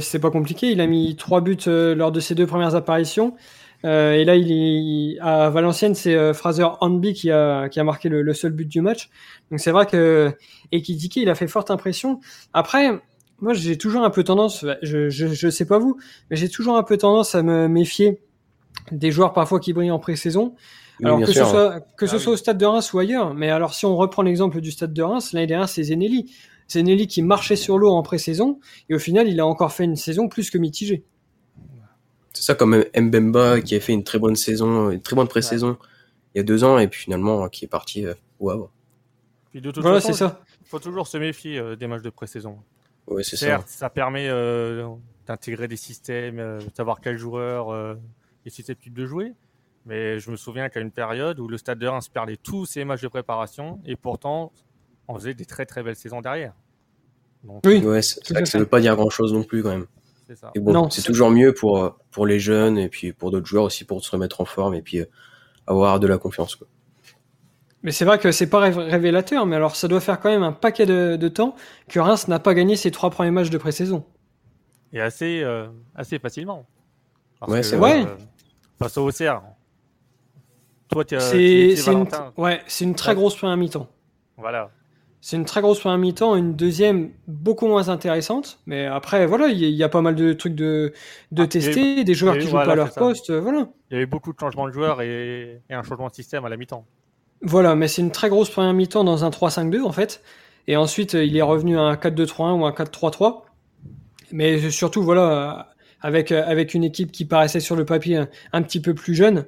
c'est 0.00 0.18
pas 0.18 0.30
compliqué. 0.30 0.70
Il 0.70 0.80
a 0.80 0.86
mis 0.86 1.14
trois 1.14 1.42
buts 1.42 1.58
lors 1.66 2.10
de 2.10 2.20
ses 2.20 2.34
deux 2.34 2.46
premières 2.46 2.74
apparitions. 2.74 3.36
Euh, 3.84 4.12
et 4.12 4.24
là, 4.24 4.36
il, 4.36 5.14
est 5.14 5.20
à 5.20 5.50
Valenciennes, 5.50 5.94
c'est 5.94 6.34
Fraser 6.34 6.66
Hanby 6.80 7.12
qui 7.12 7.30
a, 7.30 7.68
qui 7.68 7.78
a 7.78 7.84
marqué 7.84 8.08
le, 8.08 8.34
seul 8.34 8.52
but 8.52 8.66
du 8.66 8.80
match. 8.80 9.10
Donc 9.50 9.60
c'est 9.60 9.70
vrai 9.70 9.86
que 9.86 10.32
Ekidike, 10.72 11.16
il 11.16 11.28
a 11.28 11.34
fait 11.34 11.46
forte 11.46 11.70
impression. 11.70 12.20
Après, 12.52 13.00
moi, 13.40 13.52
j'ai 13.52 13.76
toujours 13.76 14.02
un 14.02 14.10
peu 14.10 14.24
tendance, 14.24 14.64
je, 14.82 15.08
je, 15.10 15.26
je 15.28 15.48
sais 15.48 15.66
pas 15.66 15.78
vous, 15.78 15.98
mais 16.30 16.36
j'ai 16.36 16.48
toujours 16.48 16.76
un 16.76 16.82
peu 16.82 16.96
tendance 16.96 17.34
à 17.34 17.42
me 17.42 17.68
méfier 17.68 18.20
des 18.92 19.10
joueurs 19.10 19.32
parfois 19.32 19.60
qui 19.60 19.72
brillent 19.72 19.90
en 19.90 19.98
pré-saison. 19.98 20.54
alors 21.02 21.20
que, 21.20 21.26
ce 21.26 21.44
soit, 21.44 21.80
que 21.96 22.06
ce 22.06 22.16
ah 22.16 22.18
soit 22.18 22.32
au 22.32 22.36
stade 22.36 22.58
de 22.58 22.66
Reims 22.66 22.92
ou 22.92 22.98
ailleurs, 22.98 23.34
mais 23.34 23.50
alors 23.50 23.74
si 23.74 23.84
on 23.86 23.96
reprend 23.96 24.22
l'exemple 24.22 24.60
du 24.60 24.70
stade 24.70 24.92
de 24.92 25.02
Reims, 25.02 25.32
l'année 25.32 25.46
dernière 25.46 25.68
c'est 25.68 25.82
Zenelli. 25.82 26.32
Zenelli 26.68 27.06
qui 27.06 27.22
marchait 27.22 27.56
sur 27.56 27.78
l'eau 27.78 27.90
en 27.90 28.02
pré-saison, 28.02 28.58
et 28.88 28.94
au 28.94 28.98
final 28.98 29.28
il 29.28 29.40
a 29.40 29.46
encore 29.46 29.72
fait 29.72 29.84
une 29.84 29.96
saison 29.96 30.28
plus 30.28 30.50
que 30.50 30.58
mitigée. 30.58 31.04
C'est 32.36 32.42
ça 32.42 32.54
comme 32.54 32.84
Mbemba 32.94 33.62
qui 33.62 33.74
a 33.74 33.80
fait 33.80 33.94
une 33.94 34.04
très 34.04 34.18
bonne 34.18 34.36
saison, 34.36 34.90
une 34.90 35.00
très 35.00 35.16
bonne 35.16 35.26
pré-saison 35.26 35.78
il 36.36 36.40
y 36.40 36.40
a 36.40 36.42
deux 36.42 36.64
ans, 36.64 36.78
et 36.78 36.86
puis 36.86 37.00
finalement 37.00 37.48
qui 37.48 37.64
est 37.64 37.68
parti 37.68 38.04
euh, 38.04 38.12
au 38.38 38.50
Havre. 38.50 38.70
voilà, 39.76 40.02
c'est 40.02 40.12
ça. 40.12 40.42
Il 40.60 40.68
faut 40.68 40.78
toujours 40.78 41.06
se 41.06 41.16
méfier 41.16 41.58
euh, 41.58 41.76
des 41.76 41.86
matchs 41.86 42.02
de 42.02 42.10
pré-saison. 42.10 42.58
Ouais, 43.06 43.22
c'est 43.22 43.36
ça. 43.36 43.64
ça 43.66 43.88
permet 43.88 44.28
euh, 44.28 44.86
d'intégrer 45.26 45.66
des 45.66 45.76
systèmes, 45.76 46.36
de 46.36 46.74
savoir 46.76 47.00
quel 47.00 47.16
joueur 47.16 47.96
est 48.44 48.50
susceptible 48.50 48.98
de 48.98 49.06
jouer. 49.06 49.32
Mais 49.86 50.18
je 50.18 50.30
me 50.30 50.36
souviens 50.36 50.68
qu'à 50.68 50.80
une 50.80 50.90
période 50.90 51.40
où 51.40 51.48
le 51.48 51.56
Stade 51.56 51.78
de 51.78 51.86
Reims 51.86 52.08
perdait 52.08 52.36
tous 52.36 52.66
ses 52.66 52.84
matchs 52.84 53.02
de 53.02 53.08
préparation 53.08 53.80
et 53.86 53.96
pourtant 53.96 54.52
on 55.08 55.14
faisait 55.14 55.34
des 55.34 55.46
très 55.46 55.64
très 55.64 55.82
belles 55.82 55.96
saisons 55.96 56.20
derrière. 56.20 56.52
oui, 57.64 57.78
ouais, 57.78 58.02
c'est 58.02 58.28
vrai 58.30 58.42
que 58.42 58.48
ça 58.48 58.58
ne 58.58 58.64
veut 58.64 58.68
pas 58.68 58.80
dire 58.80 58.94
grand 58.94 59.08
chose 59.08 59.32
non 59.32 59.44
plus 59.44 59.62
quand 59.62 59.70
même. 59.70 59.86
C'est 60.28 60.60
bon, 60.60 60.90
c'est 60.90 61.02
toujours 61.02 61.30
mieux 61.30 61.54
pour, 61.54 61.78
euh, 61.78 61.90
pour 62.10 62.26
les 62.26 62.40
jeunes 62.40 62.78
et 62.78 62.88
puis 62.88 63.12
pour 63.12 63.30
d'autres 63.30 63.46
joueurs 63.46 63.64
aussi 63.64 63.84
pour 63.84 64.04
se 64.04 64.10
remettre 64.10 64.40
en 64.40 64.44
forme 64.44 64.74
et 64.74 64.82
puis 64.82 64.98
euh, 64.98 65.06
avoir 65.66 66.00
de 66.00 66.06
la 66.06 66.18
confiance. 66.18 66.56
Quoi. 66.56 66.66
Mais 67.82 67.92
c'est 67.92 68.04
vrai 68.04 68.18
que 68.18 68.32
c'est 68.32 68.48
pas 68.48 68.58
révélateur, 68.58 69.46
mais 69.46 69.54
alors 69.54 69.76
ça 69.76 69.86
doit 69.86 70.00
faire 70.00 70.18
quand 70.18 70.28
même 70.30 70.42
un 70.42 70.52
paquet 70.52 70.86
de, 70.86 71.28
temps 71.28 71.54
que 71.88 72.00
Reims 72.00 72.26
n'a 72.26 72.40
pas 72.40 72.54
gagné 72.54 72.74
ses 72.74 72.90
trois 72.90 73.10
premiers 73.10 73.30
matchs 73.30 73.50
de 73.50 73.58
pré-saison. 73.58 74.04
Et 74.92 75.00
assez, 75.00 75.42
euh, 75.44 75.68
assez 75.94 76.18
facilement. 76.18 76.66
ouais, 77.46 77.62
c'est 77.62 77.76
vrai. 77.76 78.04
Face 78.80 78.96
au 78.98 79.08
OCR. 79.08 79.42
Toi, 80.88 81.04
c'est 81.08 81.74
une, 81.86 82.08
ouais, 82.36 82.60
c'est 82.66 82.84
une 82.84 82.94
très 82.94 83.14
grosse 83.14 83.36
première 83.36 83.56
mi-temps. 83.56 83.88
Voilà. 84.36 84.70
C'est 85.20 85.36
une 85.36 85.44
très 85.44 85.60
grosse 85.60 85.80
première 85.80 85.98
mi-temps, 85.98 86.36
une 86.36 86.54
deuxième 86.54 87.10
beaucoup 87.26 87.66
moins 87.66 87.88
intéressante. 87.88 88.60
Mais 88.66 88.86
après, 88.86 89.26
voilà, 89.26 89.48
il 89.48 89.58
y, 89.58 89.82
a 89.82 89.88
pas 89.88 90.00
mal 90.02 90.14
de 90.14 90.32
trucs 90.32 90.54
de, 90.54 90.92
de 91.32 91.42
ah, 91.42 91.46
tester, 91.46 92.04
des 92.04 92.14
joueurs 92.14 92.38
qui 92.38 92.46
jouent 92.46 92.52
pas 92.52 92.72
à 92.72 92.74
leur 92.74 92.92
poste, 92.92 93.32
voilà. 93.32 93.68
Il 93.90 93.94
y 93.94 93.96
avait 93.96 94.06
beaucoup 94.06 94.32
de 94.32 94.38
changements 94.38 94.66
de 94.66 94.72
joueurs 94.72 95.02
et, 95.02 95.62
un 95.70 95.82
changement 95.82 96.08
de 96.08 96.14
système 96.14 96.44
à 96.44 96.48
la 96.48 96.56
mi-temps. 96.56 96.86
Voilà, 97.42 97.74
mais 97.74 97.88
c'est 97.88 98.02
une 98.02 98.12
très 98.12 98.28
grosse 98.28 98.50
première 98.50 98.72
mi-temps 98.72 99.04
dans 99.04 99.24
un 99.24 99.30
3-5-2 99.30 99.82
en 99.82 99.92
fait. 99.92 100.22
Et 100.68 100.76
ensuite, 100.76 101.14
il 101.14 101.36
est 101.36 101.42
revenu 101.42 101.78
à 101.78 101.82
un 101.82 101.94
4-2-3-1 101.94 102.60
ou 102.60 102.66
un 102.66 102.70
4-3-3. 102.70 103.42
Mais 104.32 104.70
surtout, 104.70 105.02
voilà, 105.02 105.70
avec, 106.00 106.32
avec 106.32 106.74
une 106.74 106.84
équipe 106.84 107.10
qui 107.10 107.24
paraissait 107.24 107.60
sur 107.60 107.76
le 107.76 107.84
papier 107.84 108.24
un, 108.52 108.62
petit 108.62 108.80
peu 108.80 108.94
plus 108.94 109.14
jeune. 109.14 109.46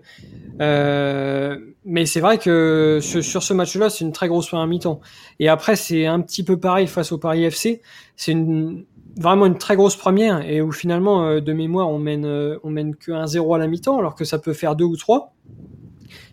Euh, 0.61 1.59
mais 1.85 2.07
c'est 2.07 2.21
vrai 2.21 2.39
que 2.39 2.99
sur, 3.01 3.43
ce 3.43 3.55
match-là, 3.55 3.91
c'est 3.91 4.05
une 4.05 4.13
très 4.13 4.29
grosse 4.29 4.49
première 4.49 4.67
mi-temps. 4.67 5.01
Et 5.39 5.49
après, 5.49 5.77
c'est 5.77 6.07
un 6.07 6.21
petit 6.21 6.43
peu 6.43 6.59
pareil 6.59 6.87
face 6.87 7.13
au 7.13 7.19
Paris 7.19 7.45
FC. 7.45 7.83
C'est 8.17 8.33
une, 8.33 8.85
vraiment 9.17 9.47
une 9.47 9.59
très 9.59 9.77
grosse 9.77 9.97
première 9.97 10.49
et 10.49 10.61
où 10.61 10.73
finalement, 10.73 11.25
euh, 11.25 11.41
de 11.41 11.53
mémoire, 11.53 11.89
on 11.89 11.99
mène, 11.99 12.25
euh, 12.25 12.59
on 12.63 12.71
mène 12.71 12.97
que 12.97 13.13
1-0 13.13 13.55
à 13.55 13.59
la 13.59 13.67
mi-temps, 13.67 13.99
alors 13.99 14.15
que 14.15 14.25
ça 14.25 14.39
peut 14.39 14.53
faire 14.53 14.77
2 14.77 14.85
ou 14.85 14.97
3. 14.97 15.35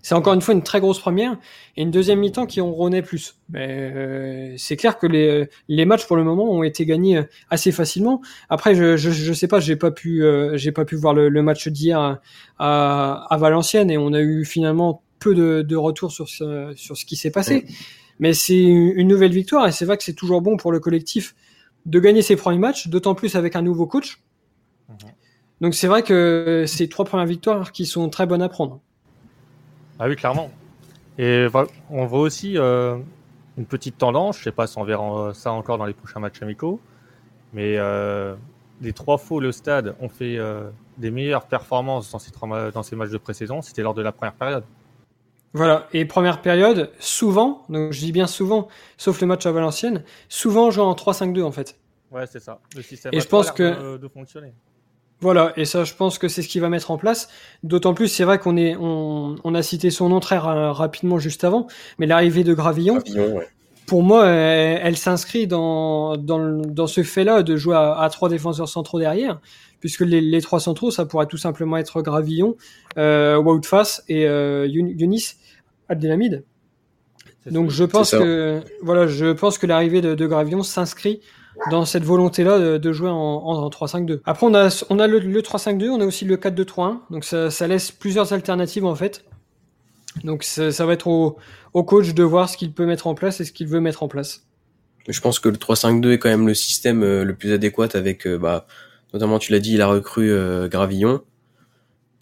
C'est 0.06 0.14
encore 0.14 0.36
une 0.36 0.42
fois 0.42 0.54
une 0.54 0.62
très 0.62 0.80
grosse 0.82 1.00
première 1.00 1.36
et 1.76 1.82
une 1.82 1.90
deuxième 1.90 2.20
mi-temps 2.20 2.46
qui 2.46 2.62
en 2.62 2.72
renaît 2.72 3.02
plus. 3.02 3.40
Mais 3.50 3.68
euh, 3.68 4.54
c'est 4.56 4.76
clair 4.76 5.00
que 5.00 5.08
les, 5.08 5.50
les 5.68 5.86
matchs 5.86 6.06
pour 6.06 6.16
le 6.16 6.24
moment 6.24 6.48
ont 6.52 6.62
été 6.62 6.86
gagnés 6.86 7.24
assez 7.50 7.72
facilement. 7.72 8.22
Après, 8.48 8.76
je 8.76 8.98
je, 8.98 9.10
je 9.10 9.34
sais 9.34 9.48
pas, 9.48 9.60
j'ai 9.60 9.76
pas 9.76 9.90
pu 9.90 10.24
euh, 10.24 10.58
j'ai 10.58 10.72
pas 10.72 10.86
pu 10.86 10.96
voir 10.96 11.16
le, 11.16 11.30
le 11.30 11.42
match 11.42 11.68
d'hier 11.70 12.20
à, 12.60 13.26
à, 13.34 13.38
Valenciennes 13.38 13.90
et 13.90 13.98
on 13.98 14.14
a 14.14 14.22
eu 14.22 14.46
finalement 14.46 15.02
peu 15.18 15.34
de, 15.34 15.64
de 15.64 15.76
retours 15.76 16.12
sur 16.12 16.30
ce, 16.30 16.72
sur 16.76 16.96
ce 16.96 17.04
qui 17.04 17.16
s'est 17.16 17.32
passé. 17.32 17.66
Mais 18.20 18.36
c'est 18.36 18.62
une 18.62 19.08
nouvelle 19.08 19.34
victoire 19.34 19.66
et 19.66 19.72
c'est 19.72 19.86
vrai 19.86 19.98
que 19.98 20.04
c'est 20.04 20.14
toujours 20.14 20.44
bon 20.44 20.56
pour 20.56 20.72
le 20.72 20.80
collectif 20.80 21.34
de 21.88 22.00
gagner 22.00 22.22
ses 22.22 22.36
premiers 22.36 22.60
matchs, 22.60 22.90
d'autant 22.90 23.16
plus 23.16 23.36
avec 23.36 23.56
un 23.56 23.64
nouveau 23.64 23.88
coach. 23.88 24.22
Mhm. 24.88 24.98
Donc 25.62 25.74
c'est 25.74 25.88
vrai 25.88 26.04
que 26.04 26.66
c'est 26.68 26.90
trois 26.90 27.06
premières 27.06 27.26
victoires 27.26 27.72
qui 27.72 27.88
sont 27.88 28.08
très 28.10 28.28
bonnes 28.28 28.44
à 28.44 28.50
prendre. 28.50 28.84
Ah 30.00 30.08
oui, 30.08 30.16
clairement. 30.16 30.52
Et 31.18 31.48
on 31.90 32.06
voit 32.06 32.20
aussi 32.20 32.58
euh, 32.58 32.98
une 33.58 33.66
petite 33.66 33.98
tendance, 33.98 34.38
je 34.40 34.44
sais 34.44 34.52
pas 34.52 34.68
si 34.68 34.78
on 34.78 34.84
verra 34.84 35.34
ça 35.34 35.52
encore 35.52 35.78
dans 35.78 35.86
les 35.86 35.94
prochains 35.94 36.20
matchs 36.20 36.42
amicaux, 36.42 36.80
mais 37.54 37.78
euh, 37.78 38.36
les 38.82 38.92
trois 38.92 39.18
fois 39.18 39.42
le 39.42 39.52
stade 39.52 39.96
ont 40.02 40.10
fait 40.10 40.38
euh, 40.38 40.70
des 40.98 41.12
meilleures 41.12 41.46
performances 41.46 42.12
dans 42.12 42.20
ces, 42.20 42.32
dans 42.74 42.84
ces 42.84 42.96
matchs 42.96 43.12
de 43.12 43.18
pré-saison, 43.18 43.62
c'était 43.62 43.82
lors 43.82 43.94
de 43.94 44.02
la 44.02 44.12
première 44.12 44.34
période. 44.34 44.66
Voilà, 45.54 45.88
et 45.94 46.04
première 46.04 46.42
période, 46.42 46.92
souvent, 47.00 47.64
donc 47.70 47.94
je 47.94 48.00
dis 48.00 48.12
bien 48.12 48.28
souvent, 48.28 48.68
sauf 48.98 49.22
le 49.22 49.28
match 49.28 49.46
à 49.46 49.54
Valenciennes, 49.54 50.04
souvent 50.28 50.70
jouant 50.70 50.90
en 50.90 50.96
3-5-2 50.96 51.44
en 51.44 51.52
fait. 51.54 51.80
Ouais, 52.12 52.28
c'est 52.28 52.42
ça. 52.42 52.60
Le 52.76 52.82
système 52.82 53.14
et 53.14 53.22
je 53.22 53.28
pense 53.28 53.52
que 53.52 53.96
de 53.96 54.08
fonctionner. 54.10 54.54
Voilà, 55.26 55.54
et 55.58 55.66
ça, 55.66 55.86
je 55.86 55.96
pense 55.96 56.20
que 56.20 56.28
c'est 56.28 56.44
ce 56.44 56.48
qu'il 56.48 56.62
va 56.62 56.70
mettre 56.70 56.92
en 56.92 57.00
place. 57.00 57.30
D'autant 57.64 57.96
plus, 57.96 58.10
c'est 58.10 58.26
vrai 58.26 58.38
qu'on 58.38 58.58
est, 58.58 58.76
on, 58.80 59.56
a 59.56 59.64
cité 59.64 59.90
son 59.90 60.10
nom 60.10 60.20
très 60.20 60.38
rapidement 60.38 61.18
juste 61.18 61.44
avant, 61.44 61.66
mais 61.98 62.06
l'arrivée 62.06 62.44
de 62.44 62.54
Gravillon, 62.54 63.00
pour 63.88 64.04
moi, 64.04 64.28
elle, 64.28 64.96
s'inscrit 64.96 65.48
dans, 65.48 66.16
dans, 66.16 66.86
ce 66.86 67.02
fait-là 67.02 67.42
de 67.42 67.56
jouer 67.56 67.76
à, 67.76 68.08
trois 68.12 68.30
défenseurs 68.30 68.70
centraux 68.70 69.00
derrière, 69.00 69.42
puisque 69.80 70.02
les, 70.02 70.42
trois 70.42 70.60
centraux, 70.60 70.92
ça 70.92 71.08
pourrait 71.08 71.26
tout 71.26 71.38
simplement 71.38 71.78
être 71.78 72.04
Gravillon, 72.04 72.56
euh, 73.00 73.36
Woutfass 73.38 74.04
et 74.08 74.28
euh, 74.28 74.68
Yunis 74.68 75.38
Abdelhamid. 75.90 76.44
Donc 77.50 77.72
je 77.72 77.84
pense 77.84 78.12
que 78.12 78.62
voilà, 78.84 79.08
je 79.08 79.34
pense 79.34 79.58
que 79.58 79.66
l'arrivée 79.66 80.02
de, 80.02 80.14
de 80.14 80.28
Gravillon 80.28 80.62
s'inscrit 80.62 81.22
dans 81.72 81.86
cette 81.86 82.04
volonté-là 82.04 82.78
de, 82.78 82.94
jouer 82.94 83.10
en, 83.10 83.16
en, 83.16 83.70
3-5-2. 83.70 84.22
Après, 84.26 84.46
on 84.46 84.54
a, 84.54 84.86
on 84.90 84.96
le, 84.96 85.42
3-5-2, 85.42 85.90
on 85.90 86.02
a 86.02 86.06
aussi 86.06 86.26
le 86.26 86.38
4-2-3-1. 86.38 87.00
Donc 87.10 87.24
ça, 87.24 87.50
ça, 87.50 87.68
laisse 87.68 87.92
plusieurs 87.92 88.34
alternatives 88.34 88.86
en 88.86 88.96
fait. 88.96 89.26
Donc 90.24 90.44
ça, 90.44 90.72
ça 90.72 90.86
va 90.86 90.94
être 90.94 91.08
au, 91.08 91.38
au, 91.74 91.84
coach 91.84 92.14
de 92.14 92.24
voir 92.24 92.50
ce 92.50 92.58
qu'il 92.58 92.72
peut 92.72 92.86
mettre 92.86 93.08
en 93.08 93.16
place 93.16 93.40
et 93.40 93.46
ce 93.46 93.52
qu'il 93.52 93.68
veut 93.68 93.80
mettre 93.80 94.04
en 94.04 94.08
place. 94.08 94.44
Je 95.08 95.20
pense 95.22 95.40
que 95.40 95.50
le 95.50 95.58
3-5-2 95.58 96.12
est 96.12 96.20
quand 96.20 96.30
même 96.30 96.48
le 96.48 96.56
système 96.56 97.04
euh, 97.04 97.24
le 97.24 97.36
plus 97.36 97.52
adéquat 97.52 97.90
avec, 97.94 98.26
euh, 98.26 98.38
bah, 98.38 98.66
notamment 99.14 99.38
tu 99.40 99.52
l'as 99.52 99.60
dit, 99.60 99.74
il 99.74 99.82
a 99.82 99.88
recru 99.88 100.32
euh, 100.32 100.68
Gravillon. 100.68 101.22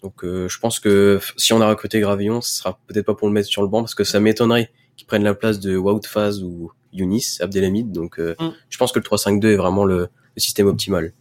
Donc 0.02 0.22
je 0.22 0.58
pense 0.58 0.80
que 0.80 1.18
si 1.38 1.54
on 1.54 1.62
a 1.62 1.66
recruté 1.66 1.98
Gravillon, 1.98 2.42
ce 2.42 2.56
sera 2.56 2.78
peut-être 2.86 3.06
pas 3.06 3.14
pour 3.14 3.26
le 3.26 3.32
mettre 3.32 3.48
sur 3.48 3.62
le 3.62 3.68
banc 3.68 3.80
parce 3.80 3.94
que 3.94 4.04
ça 4.04 4.20
m'étonnerait 4.20 4.70
qu'il 4.96 5.06
prenne 5.06 5.24
la 5.24 5.32
place 5.32 5.60
de 5.60 5.78
Wout 5.78 6.02
Faz 6.06 6.42
ou 6.42 6.72
Younis 6.94 7.38
Abdelhamid. 7.40 7.92
Donc, 7.92 8.18
euh, 8.18 8.34
mm. 8.40 8.52
je 8.70 8.78
pense 8.78 8.92
que 8.92 8.98
le 8.98 9.04
3-5-2 9.04 9.46
est 9.52 9.56
vraiment 9.56 9.84
le, 9.84 10.08
système 10.36 10.66
optimal. 10.66 11.12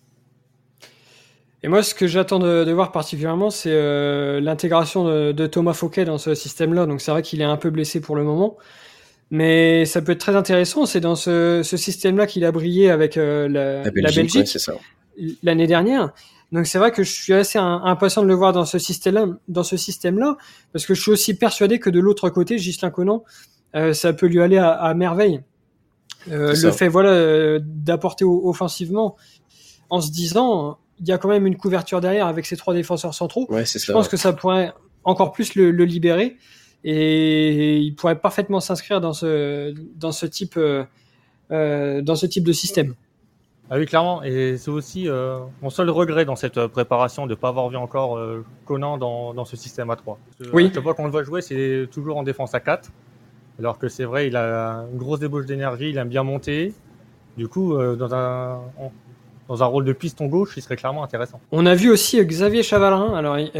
Et 1.61 1.67
moi, 1.67 1.83
ce 1.83 1.93
que 1.93 2.07
j'attends 2.07 2.39
de, 2.39 2.71
voir 2.71 2.91
particulièrement, 2.91 3.49
c'est 3.49 3.71
euh, 3.71 4.39
l'intégration 4.39 5.05
de, 5.33 5.47
Thomas 5.47 5.73
Fouquet 5.73 6.05
dans 6.05 6.17
ce 6.17 6.35
système-là. 6.35 6.85
Donc, 6.85 7.01
c'est 7.01 7.11
vrai 7.11 7.21
qu'il 7.21 7.41
est 7.41 7.45
un 7.45 7.57
peu 7.57 7.69
blessé 7.69 8.01
pour 8.01 8.15
le 8.15 8.23
moment. 8.23 8.57
Mais 9.31 9.85
ça 9.85 10.01
peut 10.01 10.11
être 10.11 10.19
très 10.19 10.35
intéressant. 10.35 10.85
C'est 10.85 10.99
dans 10.99 11.15
ce, 11.15 11.61
système-là 11.63 12.27
qu'il 12.27 12.45
a 12.45 12.51
brillé 12.51 12.89
avec 12.89 13.17
euh, 13.17 13.47
la, 13.47 13.89
Belgique, 13.91 14.57
l'année 15.41 15.67
dernière. 15.67 16.13
Donc 16.51 16.67
c'est 16.67 16.77
vrai 16.77 16.91
que 16.91 17.01
je 17.01 17.11
suis 17.11 17.33
assez 17.33 17.57
impatient 17.57 18.21
de 18.21 18.27
le 18.27 18.35
voir 18.35 18.53
dans 18.53 18.65
ce 18.65 18.77
système-là, 18.77 19.25
dans 19.47 19.63
ce 19.63 19.75
système-là, 19.75 20.37
parce 20.71 20.85
que 20.85 20.93
je 20.93 21.01
suis 21.01 21.09
aussi 21.09 21.33
persuadé 21.33 21.79
que 21.79 21.89
de 21.89 21.99
l'autre 21.99 22.29
côté, 22.29 22.59
Gislain 22.59 22.91
Conan, 22.91 23.23
ça 23.93 24.13
peut 24.13 24.27
lui 24.27 24.39
aller 24.39 24.59
à 24.59 24.93
merveille. 24.93 25.41
Euh, 26.31 26.53
le 26.61 26.71
fait 26.71 26.87
voilà 26.87 27.09
euh, 27.09 27.59
d'apporter 27.61 28.25
offensivement 28.25 29.15
en 29.89 30.01
se 30.01 30.11
disant 30.11 30.77
il 30.99 31.07
y 31.07 31.11
a 31.11 31.17
quand 31.17 31.27
même 31.27 31.47
une 31.47 31.57
couverture 31.57 32.01
derrière 32.01 32.27
avec 32.27 32.45
ces 32.45 32.55
trois 32.55 32.73
défenseurs 32.73 33.13
centraux. 33.13 33.47
je 33.49 33.91
pense 33.91 34.07
que 34.07 34.17
ça 34.17 34.33
pourrait 34.33 34.73
encore 35.03 35.31
plus 35.31 35.55
le, 35.55 35.71
libérer 35.71 36.37
et 36.83 37.77
il 37.77 37.95
pourrait 37.95 38.19
parfaitement 38.19 38.59
s'inscrire 38.59 39.01
dans 39.01 39.13
ce 39.13 39.73
dans 39.95 40.11
ce 40.11 40.25
type 40.25 40.57
euh, 40.57 42.01
dans 42.01 42.15
ce 42.15 42.25
type 42.25 42.45
de 42.45 42.53
système. 42.53 42.95
Ah 43.69 43.77
oui, 43.77 43.85
clairement. 43.85 44.21
Et 44.23 44.57
c'est 44.57 44.69
aussi 44.69 45.07
mon 45.61 45.69
seul 45.69 45.89
regret 45.89 46.25
dans 46.25 46.35
cette 46.35 46.67
préparation 46.67 47.25
de 47.25 47.31
ne 47.31 47.35
pas 47.35 47.47
avoir 47.47 47.69
vu 47.69 47.77
encore 47.77 48.19
Conan 48.65 48.97
dans, 48.97 49.33
dans, 49.33 49.45
ce 49.45 49.55
système 49.55 49.89
à 49.89 49.95
3. 49.95 50.19
Oui. 50.51 50.69
Je 50.73 50.79
vois 50.79 50.93
qu'on 50.93 51.05
le 51.05 51.11
voit 51.11 51.23
jouer, 51.23 51.41
c'est 51.41 51.87
toujours 51.91 52.17
en 52.17 52.23
défense 52.23 52.53
à 52.53 52.59
4. 52.59 52.91
Alors 53.59 53.77
que 53.77 53.87
c'est 53.87 54.05
vrai, 54.05 54.27
il 54.27 54.35
a 54.35 54.85
une 54.91 54.97
grosse 54.97 55.19
débauche 55.19 55.45
d'énergie, 55.45 55.89
il 55.89 55.97
aime 55.97 56.09
bien 56.09 56.23
monter. 56.23 56.73
Du 57.37 57.47
coup, 57.47 57.75
euh, 57.75 57.95
dans, 57.95 58.13
un, 58.13 58.61
dans 59.47 59.63
un 59.63 59.65
rôle 59.65 59.85
de 59.85 59.93
piston 59.93 60.27
gauche, 60.27 60.53
il 60.57 60.61
serait 60.61 60.75
clairement 60.75 61.03
intéressant. 61.03 61.39
On 61.51 61.65
a 61.65 61.75
vu 61.75 61.89
aussi 61.89 62.23
Xavier 62.23 62.63
Chavalin. 62.63 63.13
Alors, 63.13 63.37
il 63.37 63.51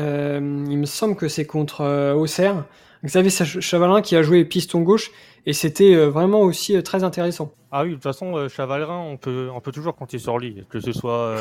me 0.77 0.85
semble 0.85 1.15
que 1.15 1.27
c'est 1.27 1.45
contre 1.45 2.13
Auxerre. 2.13 2.65
Xavier 3.03 3.29
Chavalin 3.29 4.01
qui 4.01 4.15
a 4.15 4.23
joué 4.23 4.45
piston 4.45 4.81
gauche 4.81 5.11
et 5.45 5.51
c'était 5.51 5.93
vraiment 6.05 6.39
aussi 6.39 6.81
très 6.83 7.03
intéressant. 7.03 7.51
Ah 7.69 7.83
oui, 7.83 7.89
de 7.89 7.93
toute 7.95 8.03
façon, 8.03 8.47
Chavalin, 8.47 8.97
on 8.97 9.17
peut, 9.17 9.49
on 9.53 9.59
peut 9.59 9.73
toujours 9.73 9.95
compter 9.95 10.19
sur 10.19 10.37
lui, 10.39 10.63
que 10.69 10.79
ce 10.79 10.93
soit 10.93 11.35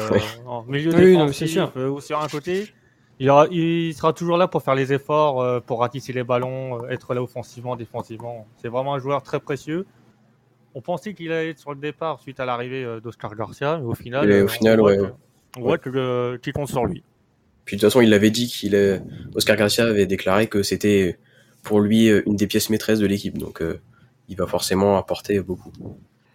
en 0.47 0.65
milieu 0.65 0.93
défensif 0.93 1.59
ou 1.77 2.01
sur 2.01 2.21
un 2.21 2.29
côté. 2.29 2.67
Il, 3.21 3.31
il, 3.53 3.95
sera 3.95 4.13
toujours 4.13 4.37
là 4.37 4.49
pour 4.49 4.63
faire 4.63 4.75
les 4.75 4.93
efforts, 4.93 5.63
pour 5.63 5.81
ratisser 5.81 6.13
les 6.13 6.25
ballons, 6.25 6.89
être 6.89 7.15
là 7.15 7.23
offensivement, 7.23 7.77
défensivement. 7.77 8.47
C'est 8.57 8.69
vraiment 8.69 8.95
un 8.95 8.99
joueur 8.99 9.23
très 9.23 9.39
précieux 9.39 9.87
on 10.75 10.81
pensait 10.81 11.15
qu'il 11.15 11.31
allait 11.33 11.51
être 11.51 11.59
sur 11.59 11.73
le 11.73 11.81
départ 11.81 12.21
suite 12.21 12.41
à 12.41 12.47
l'arrivée 12.47 12.85
euh, 12.85 13.01
d'Oscar 13.01 13.35
Garcia, 13.35 13.79
mais 13.79 13.87
au 13.87 13.95
final, 13.95 14.31
au 14.31 14.49
final 14.49 14.81
on, 14.81 14.85
ouais, 14.85 14.99
voit, 15.59 15.79
que, 15.79 16.37
qu'il 16.43 16.53
compte 16.53 16.69
sur 16.69 16.87
lui. 16.87 17.03
Puis 17.65 17.77
de 17.77 17.81
toute 17.81 17.91
façon, 17.91 18.01
il 18.01 18.13
avait 18.13 18.31
dit 18.31 18.49
qu'il 18.49 18.75
est... 18.75 19.01
Oscar 19.35 19.57
Garcia 19.57 19.85
avait 19.85 20.07
déclaré 20.07 20.49
que 20.49 20.63
c'était 20.63 21.19
pour 21.63 21.81
lui 21.81 22.09
euh, 22.09 22.23
une 22.27 22.37
des 22.37 22.47
pièces 22.47 22.71
maîtresses 22.71 22.99
de 22.99 23.07
l'équipe, 23.07 23.39
donc 23.39 23.63
euh, 23.63 23.81
il 24.29 24.37
va 24.37 24.47
forcément 24.47 24.97
apporter 24.97 25.41
beaucoup. 25.41 25.73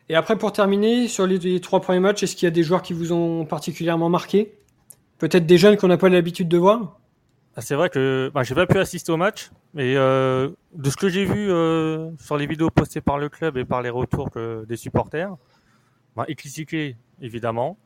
Et 0.10 0.16
après, 0.16 0.38
pour 0.38 0.54
terminer, 0.54 1.08
sur 1.10 1.28
les, 1.28 1.60
trois 1.60 1.82
premiers 1.82 2.00
matchs, 2.00 2.24
est-ce 2.24 2.36
qu'il 2.36 2.46
y 2.46 2.48
a 2.48 2.52
des 2.52 2.64
joueurs 2.64 2.82
qui 2.82 2.94
vous 2.94 3.12
ont 3.12 3.46
particulièrement 3.46 4.08
marqué? 4.08 4.54
Peut-être 5.18 5.46
des 5.46 5.58
jeunes 5.58 5.78
qu'on 5.78 5.88
n'a 5.88 5.98
pas 5.98 6.10
l'habitude 6.10 6.48
de 6.48 6.58
voir? 6.58 7.00
Ah, 7.56 7.62
C'est 7.62 7.76
vrai 7.76 7.90
que 7.90 8.32
bah, 8.34 8.44
j'ai 8.44 8.56
pas 8.56 8.68
pu 8.68 8.78
assister 8.78 9.12
au 9.12 9.18
match, 9.18 9.50
mais 9.74 9.96
euh, 9.96 10.50
de 10.74 10.90
ce 10.90 10.98
que 10.98 11.10
j'ai 11.10 11.26
vu 11.26 11.50
euh, 11.50 12.12
sur 12.18 12.38
les 12.38 12.46
vidéos 12.46 12.70
postées 12.70 13.02
par 13.02 13.18
le 13.18 13.30
club 13.30 13.58
et 13.58 13.66
par 13.66 13.82
les 13.82 13.90
retours 13.90 14.30
que, 14.30 14.66
des 14.66 14.78
supporters, 14.78 15.36
bah, 16.16 16.26
évidemment, 17.22 17.78